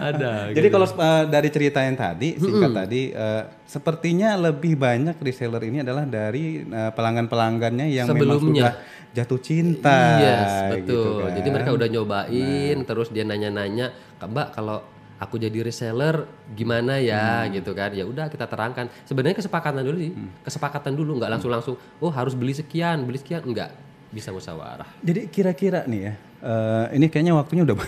ada. 0.00 0.48
Jadi 0.56 0.68
kalau 0.72 0.88
uh, 0.88 1.28
dari 1.28 1.52
cerita 1.52 1.84
yang 1.84 2.00
tadi, 2.00 2.40
singkat 2.40 2.72
tadi, 2.72 3.12
uh, 3.12 3.44
sepertinya 3.68 4.40
lebih 4.40 4.80
banyak 4.80 5.20
reseller 5.20 5.60
ini 5.68 5.84
adalah 5.84 6.08
dari 6.08 6.64
uh, 6.64 6.90
pelanggan-pelanggannya 6.96 7.86
yang 7.92 8.08
memang 8.08 8.40
Sebelumnya. 8.40 8.72
sudah 8.72 8.72
jatuh 9.12 9.40
cinta. 9.44 10.00
Yes, 10.16 10.52
gitu 10.80 10.96
betul. 10.96 11.20
kan. 11.20 11.30
Jadi 11.36 11.48
mereka 11.52 11.70
udah 11.76 11.88
nyobain, 11.92 12.76
terus 12.88 13.08
dia 13.12 13.24
nanya-nanya, 13.28 13.86
"Kak, 14.16 14.28
Mbak, 14.32 14.48
kalau 14.56 14.80
aku 15.18 15.36
jadi 15.36 15.58
reseller 15.60 16.24
gimana 16.54 17.02
ya?" 17.02 17.44
gitu 17.50 17.74
kan. 17.74 17.90
Ya 17.92 18.06
udah 18.06 18.30
kita 18.30 18.46
terangkan. 18.46 18.88
Sebenarnya 19.04 19.36
kesepakatan 19.38 19.82
dulu 19.84 19.98
sih. 19.98 20.12
Kesepakatan 20.46 20.92
dulu, 20.94 21.18
nggak 21.18 21.30
langsung-langsung, 21.38 21.74
"Oh, 22.00 22.10
harus 22.10 22.32
beli 22.32 22.54
sekian, 22.56 23.04
beli 23.04 23.18
sekian." 23.20 23.44
Enggak. 23.44 23.74
Bisa 24.08 24.32
musyawarah. 24.32 24.88
Jadi 25.04 25.28
kira-kira 25.28 25.84
nih 25.84 26.00
ya, 26.00 26.12
uh, 26.40 26.86
ini 26.96 27.12
kayaknya 27.12 27.36
waktunya 27.36 27.60
udah. 27.68 27.76
udah 27.78 27.84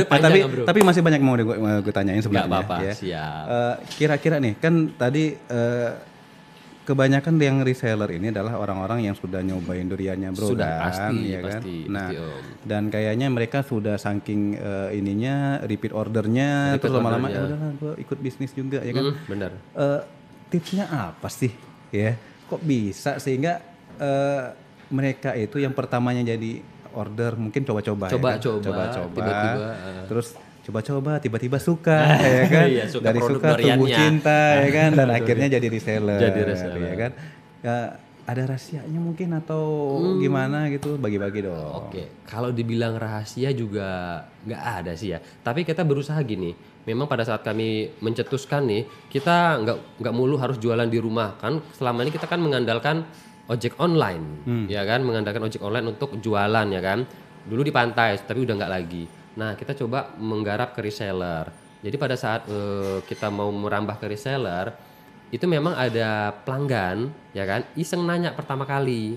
Nah, 0.00 0.08
panjang 0.08 0.32
tapi 0.32 0.38
Bro. 0.48 0.64
tapi 0.64 0.78
masih 0.80 1.02
banyak 1.04 1.20
mau 1.20 1.36
gue, 1.36 1.56
gue 1.84 1.92
tanyain 1.92 2.24
sebenarnya. 2.24 2.48
apa-apa, 2.48 2.74
ya. 2.88 2.94
siap. 2.96 3.44
Uh, 3.44 3.74
kira-kira 4.00 4.36
nih, 4.40 4.56
kan 4.56 4.88
tadi 4.96 5.36
uh, 5.52 5.92
kebanyakan 6.90 7.38
yang 7.38 7.62
reseller 7.62 8.10
ini 8.10 8.34
adalah 8.34 8.58
orang-orang 8.58 9.06
yang 9.06 9.14
sudah 9.14 9.38
nyobain 9.38 9.86
duriannya 9.86 10.34
bro 10.34 10.50
Sudah, 10.50 10.66
kan, 10.66 10.84
pasti, 10.90 11.18
ya 11.30 11.38
kan? 11.38 11.62
pasti, 11.62 11.76
Nah, 11.86 12.08
pasti, 12.10 12.16
Om. 12.18 12.42
dan 12.66 12.82
kayaknya 12.90 13.26
mereka 13.30 13.58
sudah 13.62 13.94
saking 13.94 14.58
uh, 14.58 14.90
ininya 14.90 15.62
repeat 15.62 15.94
ordernya, 15.94 16.74
Repeat 16.74 16.82
terus 16.82 16.92
lama-lama 16.92 17.26
ordernya. 17.26 17.38
ya 17.38 17.46
udahlah 17.46 17.70
gue 17.78 17.92
ikut 18.02 18.18
bisnis 18.18 18.50
juga 18.50 18.82
ya 18.82 18.90
kan. 18.90 19.04
Hmm, 19.06 19.16
benar. 19.24 19.50
Eh, 19.54 20.00
tipsnya 20.50 20.84
apa 20.90 21.30
sih 21.30 21.54
ya? 21.88 22.18
Kok 22.50 22.60
bisa 22.60 23.22
sehingga 23.22 23.62
eh, 23.96 24.44
mereka 24.90 25.38
itu 25.38 25.62
yang 25.62 25.70
pertamanya 25.70 26.26
jadi 26.26 26.58
order 26.90 27.38
mungkin 27.38 27.62
coba-coba 27.62 28.04
ya 28.06 28.10
kan? 28.10 28.18
Coba-coba, 28.18 28.58
coba-coba 28.58 29.14
tiba-tiba, 29.14 29.62
eh. 29.70 30.04
terus 30.10 30.28
coba-coba 30.70 31.18
tiba-tiba 31.18 31.58
suka 31.58 31.98
ya 32.38 32.44
kan 32.46 32.66
Iya, 32.66 32.84
suka 32.86 33.04
dari 33.04 33.20
suka 33.20 33.48
tumbuh 33.58 33.88
cinta 33.90 34.40
ya 34.56 34.68
kan 34.78 34.90
dan 34.94 35.08
akhirnya 35.10 35.48
jadi 35.50 35.66
reseller 35.66 36.18
Jadi 36.18 36.40
reseller. 36.46 36.80
ya 36.80 36.96
kan 36.96 37.12
Ya, 37.60 37.76
ada 38.24 38.46
rahasianya 38.46 38.96
mungkin 38.96 39.34
atau 39.34 39.64
gimana 40.16 40.70
gitu 40.70 40.96
bagi-bagi 40.96 41.44
dong 41.44 41.90
Oke, 41.90 42.08
kalau 42.24 42.48
dibilang 42.48 42.94
rahasia 42.94 43.50
juga 43.50 44.22
nggak 44.46 44.62
ada 44.80 44.92
sih 44.94 45.10
ya. 45.10 45.18
Tapi 45.18 45.60
kita 45.60 45.82
berusaha 45.82 46.16
gini. 46.22 46.54
Memang 46.86 47.04
pada 47.04 47.20
saat 47.20 47.42
kami 47.42 47.92
mencetuskan 47.98 48.64
nih, 48.64 48.82
kita 49.12 49.60
nggak 49.60 49.76
nggak 50.00 50.14
mulu 50.14 50.38
harus 50.38 50.56
jualan 50.56 50.86
di 50.86 50.96
rumah 50.96 51.36
kan. 51.36 51.60
Selama 51.76 52.00
ini 52.00 52.14
kita 52.14 52.24
kan 52.24 52.40
mengandalkan 52.40 53.04
ojek 53.44 53.76
online, 53.76 54.46
ya 54.70 54.86
kan, 54.86 55.02
mengandalkan 55.02 55.44
ojek 55.44 55.60
online 55.60 55.90
untuk 55.90 56.16
jualan 56.16 56.66
ya 56.70 56.80
kan. 56.80 57.04
Dulu 57.44 57.60
di 57.60 57.68
pantai, 57.68 58.16
tapi 58.16 58.46
udah 58.46 58.54
nggak 58.56 58.72
lagi. 58.72 59.04
Nah, 59.38 59.54
kita 59.54 59.76
coba 59.78 60.14
menggarap 60.18 60.74
ke 60.74 60.80
reseller. 60.82 61.50
Jadi 61.80 61.96
pada 61.96 62.16
saat 62.18 62.44
eh, 62.50 62.98
kita 63.06 63.30
mau 63.32 63.48
merambah 63.48 63.96
ke 63.96 64.06
reseller, 64.10 64.74
itu 65.30 65.46
memang 65.46 65.78
ada 65.78 66.34
pelanggan, 66.42 67.08
ya 67.30 67.46
kan, 67.46 67.62
iseng 67.78 68.02
nanya 68.02 68.34
pertama 68.34 68.66
kali. 68.66 69.16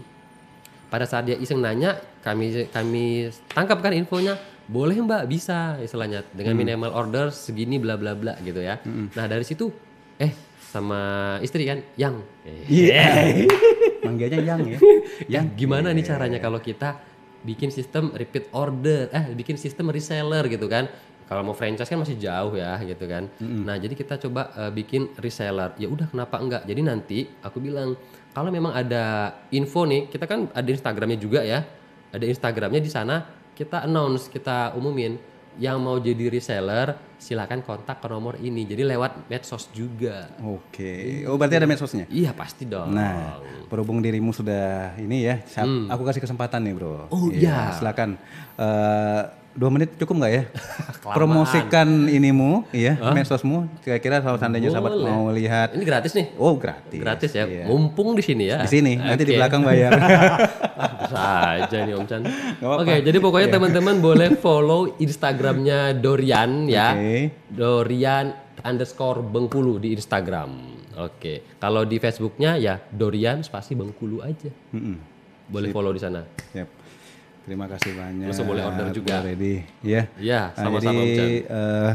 Pada 0.93 1.09
saat 1.09 1.25
dia 1.25 1.33
iseng 1.41 1.57
nanya 1.57 1.97
kami 2.21 2.69
kami 2.69 3.33
tangkap 3.49 3.81
kan 3.81 3.97
infonya 3.97 4.37
boleh 4.69 5.01
mbak? 5.01 5.25
Bisa 5.25 5.81
istilahnya 5.81 6.21
dengan 6.29 6.53
minimal 6.53 6.93
order 6.93 7.33
segini 7.33 7.81
bla 7.81 7.97
bla 7.97 8.13
bla 8.13 8.37
gitu 8.45 8.61
ya. 8.61 8.77
Nah 8.85 9.25
dari 9.25 9.41
situ 9.41 9.73
eh 10.21 10.29
sama 10.69 11.01
istri 11.41 11.65
kan? 11.65 11.81
Yang. 11.97 12.21
Iya. 12.69 13.09
manggilnya 14.05 14.39
yang 14.43 14.61
ya. 14.67 14.79
Yang 15.39 15.45
gimana 15.55 15.95
nih 15.95 16.05
caranya 16.05 16.39
kalau 16.43 16.59
kita 16.59 16.99
bikin 17.43 17.69
sistem 17.69 18.09
repeat 18.15 18.49
order 18.55 19.11
eh 19.11 19.35
bikin 19.35 19.59
sistem 19.59 19.91
reseller 19.91 20.47
gitu 20.47 20.65
kan. 20.71 20.87
Kalau 21.23 21.39
mau 21.39 21.55
franchise 21.55 21.87
kan 21.87 21.99
masih 22.03 22.19
jauh 22.19 22.53
ya 22.55 22.75
gitu 22.83 23.07
kan. 23.07 23.31
Nah 23.39 23.79
jadi 23.79 23.95
kita 23.95 24.19
coba 24.27 24.51
eh, 24.59 24.71
bikin 24.71 25.15
reseller. 25.19 25.71
Ya 25.79 25.87
udah 25.87 26.07
kenapa 26.11 26.35
enggak? 26.39 26.63
Jadi 26.67 26.81
nanti 26.83 27.19
aku 27.43 27.63
bilang 27.63 27.95
kalau 28.35 28.49
memang 28.49 28.73
ada 28.75 29.35
info 29.53 29.87
nih 29.87 30.11
kita 30.11 30.25
kan 30.27 30.51
ada 30.51 30.67
instagramnya 30.67 31.19
juga 31.19 31.43
ya. 31.43 31.63
Ada 32.13 32.25
instagramnya 32.27 32.81
di 32.83 32.91
sana 32.91 33.23
kita 33.53 33.85
announce 33.85 34.27
kita 34.29 34.73
umumin 34.73 35.32
yang 35.55 35.77
mau 35.77 35.95
jadi 35.95 36.27
reseller 36.27 36.91
silakan 37.15 37.61
kontak 37.61 37.97
ke 37.97 38.07
nomor 38.07 38.35
ini 38.35 38.63
jadi 38.63 38.83
lewat 38.85 39.27
medsos 39.27 39.69
juga 39.69 40.27
oke 40.35 40.93
oh 41.23 41.35
berarti 41.35 41.55
ada 41.55 41.65
medsosnya 41.65 42.05
iya 42.07 42.31
pasti 42.31 42.65
dong 42.65 42.89
Nah, 42.89 43.37
berhubung 43.65 43.99
dirimu 43.99 44.29
sudah 44.29 44.93
ini 44.97 45.23
ya, 45.23 45.41
sa- 45.45 45.63
aku 45.87 46.03
kasih 46.03 46.19
kesempatan 46.19 46.61
nih 46.61 46.73
bro. 46.73 47.05
Hmm. 47.05 47.09
Oh, 47.09 47.27
iya. 47.27 47.73
Silakan. 47.73 48.17
Eh, 48.53 49.21
dua 49.53 49.69
menit 49.69 49.93
cukup 50.01 50.23
nggak 50.23 50.33
ya? 50.33 50.43
Promosikan 51.17 52.09
inimu, 52.09 52.65
ya, 52.73 52.97
medsosmu. 53.13 53.69
Kira-kira 53.85 54.23
kalau 54.23 54.37
seandainya 54.41 54.73
sahabat 54.73 54.97
mau 54.97 55.29
lihat, 55.29 55.77
Ini 55.77 55.83
gratis 55.85 56.11
nih. 56.17 56.33
oh 56.39 56.57
gratis. 56.57 56.99
Gratis 56.99 57.31
ya. 57.35 57.45
Iya. 57.45 57.65
Mumpung 57.69 58.17
di 58.17 58.23
sini 58.25 58.49
ya. 58.49 58.65
Di 58.65 58.69
sini, 58.71 58.97
nanti 58.97 59.23
di 59.27 59.33
belakang 59.37 59.61
bayar. 59.61 59.91
Ah, 61.13 61.61
bisa 61.61 61.69
aja 61.69 61.77
nih 61.85 61.93
Om 61.93 62.05
Chan. 62.09 62.21
Oke, 62.57 63.05
jadi 63.05 63.17
pokoknya 63.21 63.53
teman-teman 63.53 64.01
boleh 64.01 64.33
follow 64.33 64.97
Instagramnya 64.97 65.93
Dorian 65.93 66.65
ya. 66.65 66.97
Oke. 66.97 67.29
Dorian 67.53 68.33
underscore 68.65 69.21
Bengkulu 69.21 69.77
di 69.77 69.93
Instagram. 69.93 70.73
Oke, 70.97 71.57
kalau 71.61 71.85
di 71.85 72.01
Facebooknya 72.01 72.57
ya 72.57 72.81
Dorian 72.89 73.45
spasi 73.45 73.77
Bengkulu 73.77 74.25
aja. 74.25 74.49
Mm-mm. 74.73 74.97
Boleh 75.49 75.69
follow 75.69 75.93
di 75.93 76.01
sana. 76.01 76.25
Siap. 76.25 76.82
Terima 77.43 77.67
kasih 77.67 77.91
banyak. 77.93 78.27
Langsung 78.31 78.47
boleh 78.47 78.63
order 78.63 78.87
juga. 78.89 79.19
Ready. 79.19 79.67
Ya. 79.83 80.07
Iya, 80.15 80.41
Nah, 80.51 80.63
sama-sama 80.63 80.95
Om 80.95 81.05
jadi 81.05 81.29
eh, 81.43 81.91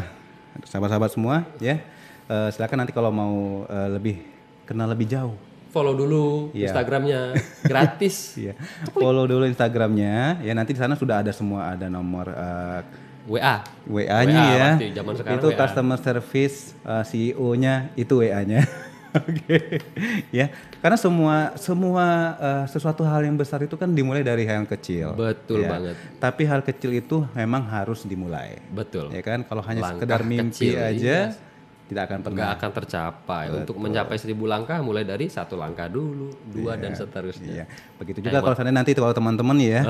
sahabat-sahabat 0.62 1.10
semua, 1.10 1.36
ya. 1.58 1.80
eh, 2.26 2.48
silakan 2.52 2.84
nanti 2.84 2.92
kalau 2.92 3.08
mau 3.08 3.34
eh, 3.64 3.88
lebih 3.90 4.16
kenal 4.64 4.88
lebih 4.88 5.08
jauh, 5.08 5.36
Follow 5.68 5.92
dulu 5.92 6.48
Iya. 6.52 6.72
Instagramnya 6.72 7.36
gratis. 7.70 8.36
ya. 8.36 8.52
Follow 8.90 9.24
dulu 9.24 9.44
Instagramnya, 9.44 10.40
ya 10.40 10.52
nanti 10.52 10.72
di 10.72 10.80
sana 10.80 10.96
sudah 10.96 11.20
ada 11.20 11.32
semua 11.32 11.72
ada 11.72 11.88
nomor 11.88 12.28
eh, 12.28 12.80
WA. 13.28 13.60
WA-nya 13.84 14.40
WA 14.40 14.56
ya. 14.80 14.96
zaman 14.96 15.12
sekarang 15.12 15.36
itu 15.36 15.48
WA. 15.48 15.56
customer 15.56 15.98
service 15.98 16.56
eh, 16.82 17.04
CEO-nya 17.04 17.74
itu 17.96 18.20
WA-nya. 18.20 18.64
Oke. 19.24 19.80
Ya, 20.28 20.50
karena 20.78 20.94
semua 20.94 21.36
semua 21.54 22.04
eh, 22.36 22.64
sesuatu 22.66 23.02
hal 23.02 23.22
yang 23.22 23.34
besar 23.34 23.60
itu 23.60 23.74
kan 23.74 23.88
dimulai 23.88 24.20
dari 24.20 24.44
hal 24.44 24.60
yang 24.60 24.68
kecil. 24.68 25.12
Betul 25.12 25.62
Ya. 25.62 25.70
banget. 25.70 25.96
Tapi 26.16 26.42
hal 26.44 26.60
kecil 26.60 26.92
itu 26.94 27.24
memang 27.32 27.64
harus 27.64 28.02
dimulai. 28.02 28.60
Betul. 28.68 29.08
Ya 29.10 29.20
kan, 29.20 29.42
kalau 29.42 29.60
hanya 29.60 29.82
Langkah 29.82 29.98
sekedar 29.98 30.20
mimpi 30.22 30.52
kecil, 30.70 30.78
aja 30.78 31.16
iya. 31.30 31.36
tidak 31.84 32.02
akan 32.04 32.18
pernah. 32.20 32.36
Nggak 32.36 32.50
akan 32.54 32.70
tercapai. 32.74 33.44
Untuk 33.54 33.76
mencapai 33.76 34.16
seribu 34.16 34.44
langkah 34.44 34.78
mulai 34.78 35.02
dari 35.02 35.26
satu 35.26 35.54
langkah 35.54 35.88
dulu, 35.88 36.28
dua 36.44 36.74
dan 36.74 36.92
Iya. 36.92 37.00
seterusnya. 37.00 37.64
Begitu 37.96 38.18
juga 38.20 38.38
kalau 38.38 38.52
seandainya 38.52 38.78
nanti 38.78 38.92
kalau 38.92 39.10
teman-teman 39.10 39.56
ya 39.56 39.80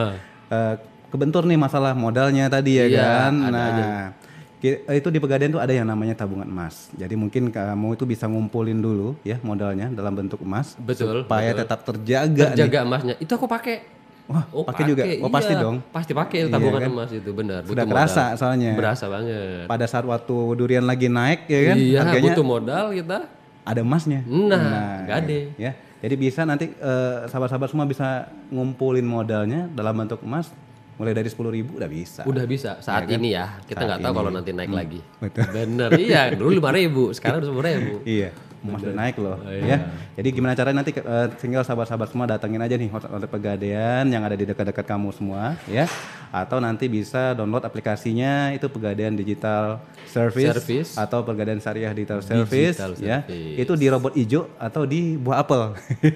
eh, 0.48 0.74
kebentur 1.08 1.42
nih 1.42 1.56
masalah 1.56 1.92
modalnya 1.92 2.46
tadi 2.46 2.76
ya 2.76 2.86
Iya, 2.86 3.00
kan. 3.00 3.32
Nah, 3.34 3.68
ki- 3.68 4.27
itu 4.60 5.08
di 5.08 5.18
Pegadaian 5.18 5.50
tuh 5.50 5.62
ada 5.62 5.70
yang 5.70 5.86
namanya 5.86 6.18
tabungan 6.18 6.44
emas. 6.44 6.90
Jadi 6.92 7.14
mungkin 7.14 7.48
kamu 7.48 7.94
itu 7.94 8.04
bisa 8.04 8.26
ngumpulin 8.26 8.78
dulu 8.78 9.14
ya 9.22 9.38
modalnya 9.38 9.86
dalam 9.88 10.10
bentuk 10.12 10.42
emas 10.42 10.74
Betul, 10.74 11.22
supaya 11.22 11.54
tetap 11.54 11.86
terjaga, 11.86 12.26
nih. 12.26 12.58
Terjaga 12.58 12.78
emasnya. 12.82 13.14
Itu 13.18 13.38
aku 13.38 13.46
pakai. 13.46 13.86
Wah, 14.28 14.44
pakai 14.44 14.84
juga? 14.84 15.02
Oh, 15.24 15.32
pasti 15.32 15.56
dong. 15.56 15.80
Pasti 15.88 16.12
pakai 16.12 16.38
Iya, 16.44 16.52
tabungan 16.52 16.80
kan? 16.84 16.90
emas 16.92 17.10
itu 17.16 17.30
benar. 17.32 17.64
Sudah 17.64 17.80
butuh 17.80 17.94
kerasa 17.96 18.24
modal. 18.28 18.36
soalnya. 18.36 18.70
Berasa 18.76 19.04
banget. 19.08 19.64
Pada 19.64 19.84
saat 19.88 20.04
waktu 20.04 20.36
durian 20.52 20.84
lagi 20.84 21.08
naik 21.08 21.48
ya 21.48 21.60
kan, 21.64 21.76
iya, 21.80 21.98
harganya 22.04 22.36
butuh 22.36 22.44
modal 22.44 22.84
kita. 22.92 23.18
ada 23.64 23.80
emasnya. 23.80 24.20
Nah, 24.28 25.04
gade. 25.06 25.56
Ya. 25.56 25.72
Jadi 25.98 26.14
bisa 26.14 26.44
nanti 26.44 26.70
eh, 26.70 27.18
sahabat-sahabat 27.26 27.68
semua 27.68 27.84
bisa 27.84 28.28
ngumpulin 28.48 29.02
modalnya 29.02 29.66
dalam 29.72 29.96
bentuk 29.96 30.20
emas 30.20 30.52
mulai 30.98 31.14
dari 31.14 31.30
10.000 31.30 31.54
ribu 31.54 31.70
udah 31.78 31.90
bisa. 31.90 32.22
Udah 32.26 32.44
bisa 32.44 32.70
saat 32.82 33.06
ini 33.06 33.38
ya. 33.38 33.62
Kita 33.62 33.86
nggak 33.86 34.02
tahu 34.02 34.12
kalau 34.18 34.30
nanti 34.34 34.50
naik 34.50 34.74
lagi. 34.74 35.00
Hmm. 35.00 35.22
betul. 35.22 35.46
Bener, 35.54 35.90
iya. 35.94 36.34
Dulu 36.34 36.50
lima 36.58 36.70
ribu, 36.74 37.14
sekarang 37.14 37.46
sepuluh 37.46 37.62
ribu. 37.62 37.94
Iya, 38.02 38.34
emas 38.60 38.80
udah 38.80 38.96
naik 38.96 39.16
loh, 39.16 39.36
Oh, 39.36 39.46
ya. 39.46 39.62
iya. 39.64 39.76
Jadi 40.14 40.28
gimana 40.30 40.52
caranya 40.52 40.78
nanti 40.78 40.92
eh, 40.92 41.26
tinggal 41.36 41.62
sahabat-sahabat 41.62 42.08
semua 42.08 42.26
datengin 42.26 42.58
aja 42.58 42.74
nih 42.74 42.88
hotel 42.88 43.10
hotel 43.10 43.28
Pegadaian 43.28 44.04
yang 44.04 44.20
ada 44.20 44.32
di 44.32 44.44
dekat-dekat 44.44 44.84
kamu 44.84 45.10
semua, 45.10 45.54
ya. 45.64 45.86
Atau 46.28 46.58
nanti 46.58 46.86
bisa 46.86 47.32
download 47.32 47.62
aplikasinya 47.62 48.50
itu 48.50 48.66
Pegadaian 48.66 49.12
Digital 49.12 49.80
Service, 50.04 50.58
Service. 50.58 50.90
atau 50.94 51.22
Pegadaian 51.22 51.56
Syariah 51.56 51.90
Digital 51.90 52.20
Service, 52.20 52.76
Digital 52.76 52.92
ya. 52.98 53.22
Service. 53.22 53.56
Itu 53.58 53.72
di 53.74 53.86
robot 53.86 54.12
hijau 54.12 54.50
atau 54.54 54.82
di 54.82 55.14
buah 55.14 55.38
apel. 55.38 55.62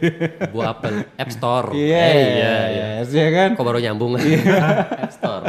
Buah 0.53 0.67
Apple 0.71 0.97
App 1.15 1.31
Store. 1.31 1.73
Iya, 1.73 1.97
Eh, 2.03 2.13
iya, 2.13 2.55
iya. 2.69 2.87
ya 3.05 3.29
kan? 3.31 3.49
Kok 3.55 3.63
baru 3.63 3.79
nyambung? 3.79 4.19
App 5.05 5.13
Store. 5.13 5.45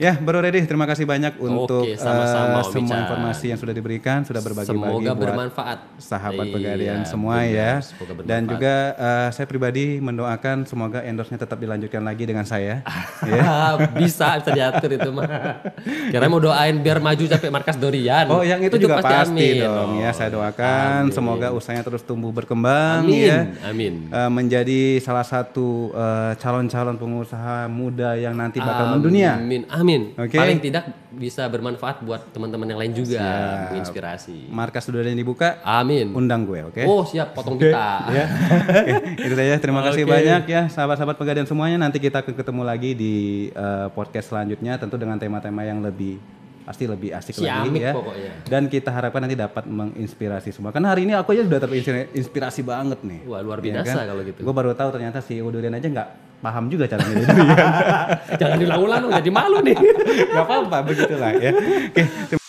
Ya, 0.00 0.16
Bro 0.16 0.40
Reddy, 0.40 0.64
terima 0.64 0.88
kasih 0.88 1.04
banyak 1.04 1.36
untuk 1.36 1.84
Oke, 1.84 2.00
sama-sama, 2.00 2.64
eh, 2.64 2.64
Om 2.64 2.72
semua 2.72 2.96
informasi 3.04 3.52
yang 3.52 3.60
sudah 3.60 3.74
diberikan, 3.76 4.24
sudah 4.24 4.40
berbagi-bagi 4.40 4.72
Semoga 4.80 5.12
buat 5.12 5.20
bermanfaat. 5.28 5.78
sahabat 6.00 6.46
Iya, 6.48 6.54
Pegadaian 6.56 7.00
semua 7.04 7.44
benar. 7.44 7.52
ya. 7.52 7.72
Semoga 7.84 8.12
bermanfaat. 8.16 8.30
Dan 8.32 8.40
juga 8.48 8.74
eh, 8.96 9.28
saya 9.28 9.44
pribadi 9.44 10.00
mendoakan 10.00 10.64
semoga 10.64 11.04
endorse-nya 11.04 11.44
tetap 11.44 11.60
dilanjutkan 11.60 12.00
lagi 12.00 12.24
dengan 12.24 12.48
saya. 12.48 12.80
ya. 13.28 13.76
bisa 14.00 14.40
bisa 14.40 14.50
diatur 14.56 14.88
itu 14.96 15.10
mah. 15.12 15.28
Kira 16.16 16.32
mau 16.32 16.40
doain 16.40 16.80
biar 16.80 16.96
maju 16.96 17.24
sampai 17.28 17.52
markas 17.52 17.76
Dorian. 17.76 18.24
Oh, 18.32 18.40
yang 18.40 18.64
itu, 18.64 18.80
juga 18.80 19.04
pasti, 19.04 19.60
amin. 19.60 19.68
dong 19.68 19.92
ya. 20.00 20.08
Oh, 20.08 20.14
Saya 20.16 20.30
doakan 20.32 21.12
semoga 21.12 21.52
usahanya 21.52 21.84
terus 21.84 22.00
tumbuh 22.00 22.32
berkembang 22.32 23.04
Amin. 23.04 23.28
ya. 23.28 23.38
Amin. 23.68 24.08
Eh, 24.08 24.30
menjadi 24.32 24.96
salah 25.04 25.28
satu 25.28 25.92
eh, 25.92 26.32
calon-calon 26.40 26.96
pengusaha 26.96 27.68
muda 27.68 28.16
yang 28.16 28.32
nanti 28.32 28.64
bakal 28.64 28.96
mendunia. 28.96 29.36
Amin. 29.36 29.68
Amin. 29.68 29.89
Oke. 30.14 30.36
Paling 30.38 30.58
tidak 30.62 30.84
bisa 31.10 31.42
bermanfaat 31.50 32.02
buat 32.06 32.30
teman-teman 32.30 32.66
yang 32.70 32.80
lain 32.80 32.92
juga, 32.94 33.22
menginspirasi. 33.70 34.50
Markas 34.50 34.86
sudah 34.86 35.02
ada 35.02 35.10
yang 35.10 35.20
dibuka, 35.20 35.58
Amin. 35.66 36.14
undang 36.14 36.46
gue, 36.46 36.60
oke? 36.70 36.82
Oh, 36.86 37.02
siap 37.02 37.34
potong 37.34 37.58
kita. 37.58 37.88
ya. 38.16 38.26
Oke, 38.26 39.24
itu 39.26 39.34
saja. 39.34 39.54
Terima 39.58 39.80
kasih 39.82 40.04
banyak 40.06 40.42
ya 40.46 40.62
sahabat-sahabat 40.70 41.16
Pegadaian 41.18 41.48
semuanya. 41.48 41.76
Nanti 41.80 41.98
kita 41.98 42.22
akan 42.22 42.34
ketemu 42.34 42.62
lagi 42.62 42.90
di 42.94 43.14
eh, 43.50 43.88
podcast 43.90 44.30
selanjutnya 44.30 44.78
tentu 44.78 44.94
dengan 44.94 45.18
tema-tema 45.18 45.66
yang 45.66 45.82
lebih 45.82 46.39
pasti 46.70 46.86
lebih 46.86 47.10
asik 47.10 47.42
lagi 47.42 47.66
Ciamik 47.66 47.82
ya. 47.82 47.90
pokoknya. 47.90 48.32
Dan 48.46 48.62
kita 48.70 48.94
harapkan 48.94 49.26
nanti 49.26 49.34
dapat 49.34 49.66
menginspirasi 49.66 50.54
semua. 50.54 50.70
Karena 50.70 50.94
hari 50.94 51.02
ini 51.02 51.18
aku 51.18 51.34
aja 51.34 51.42
sudah 51.42 51.58
terinspirasi 51.66 52.62
banget 52.62 53.02
nih. 53.02 53.26
Wah, 53.26 53.42
luar 53.42 53.58
Iya 53.58 53.82
biasa 53.82 54.06
kalau 54.06 54.22
gitu. 54.22 54.38
Gue 54.46 54.54
baru 54.54 54.70
tahu 54.78 54.94
ternyata 54.94 55.18
si 55.18 55.42
Udurian 55.42 55.74
aja 55.74 55.90
nggak 55.90 56.08
paham 56.38 56.70
juga 56.70 56.86
cara 56.86 57.02
milih 57.10 57.26
durian. 57.26 57.66
Jangan 58.40 58.56
diulang-ulang 58.62 59.02
jadi 59.18 59.30
malu 59.34 59.58
nih. 59.66 59.76
Gak 60.38 60.44
apa-apa, 60.46 60.78
begitulah 60.86 61.30
ya. 61.36 61.50
Oke, 61.52 62.39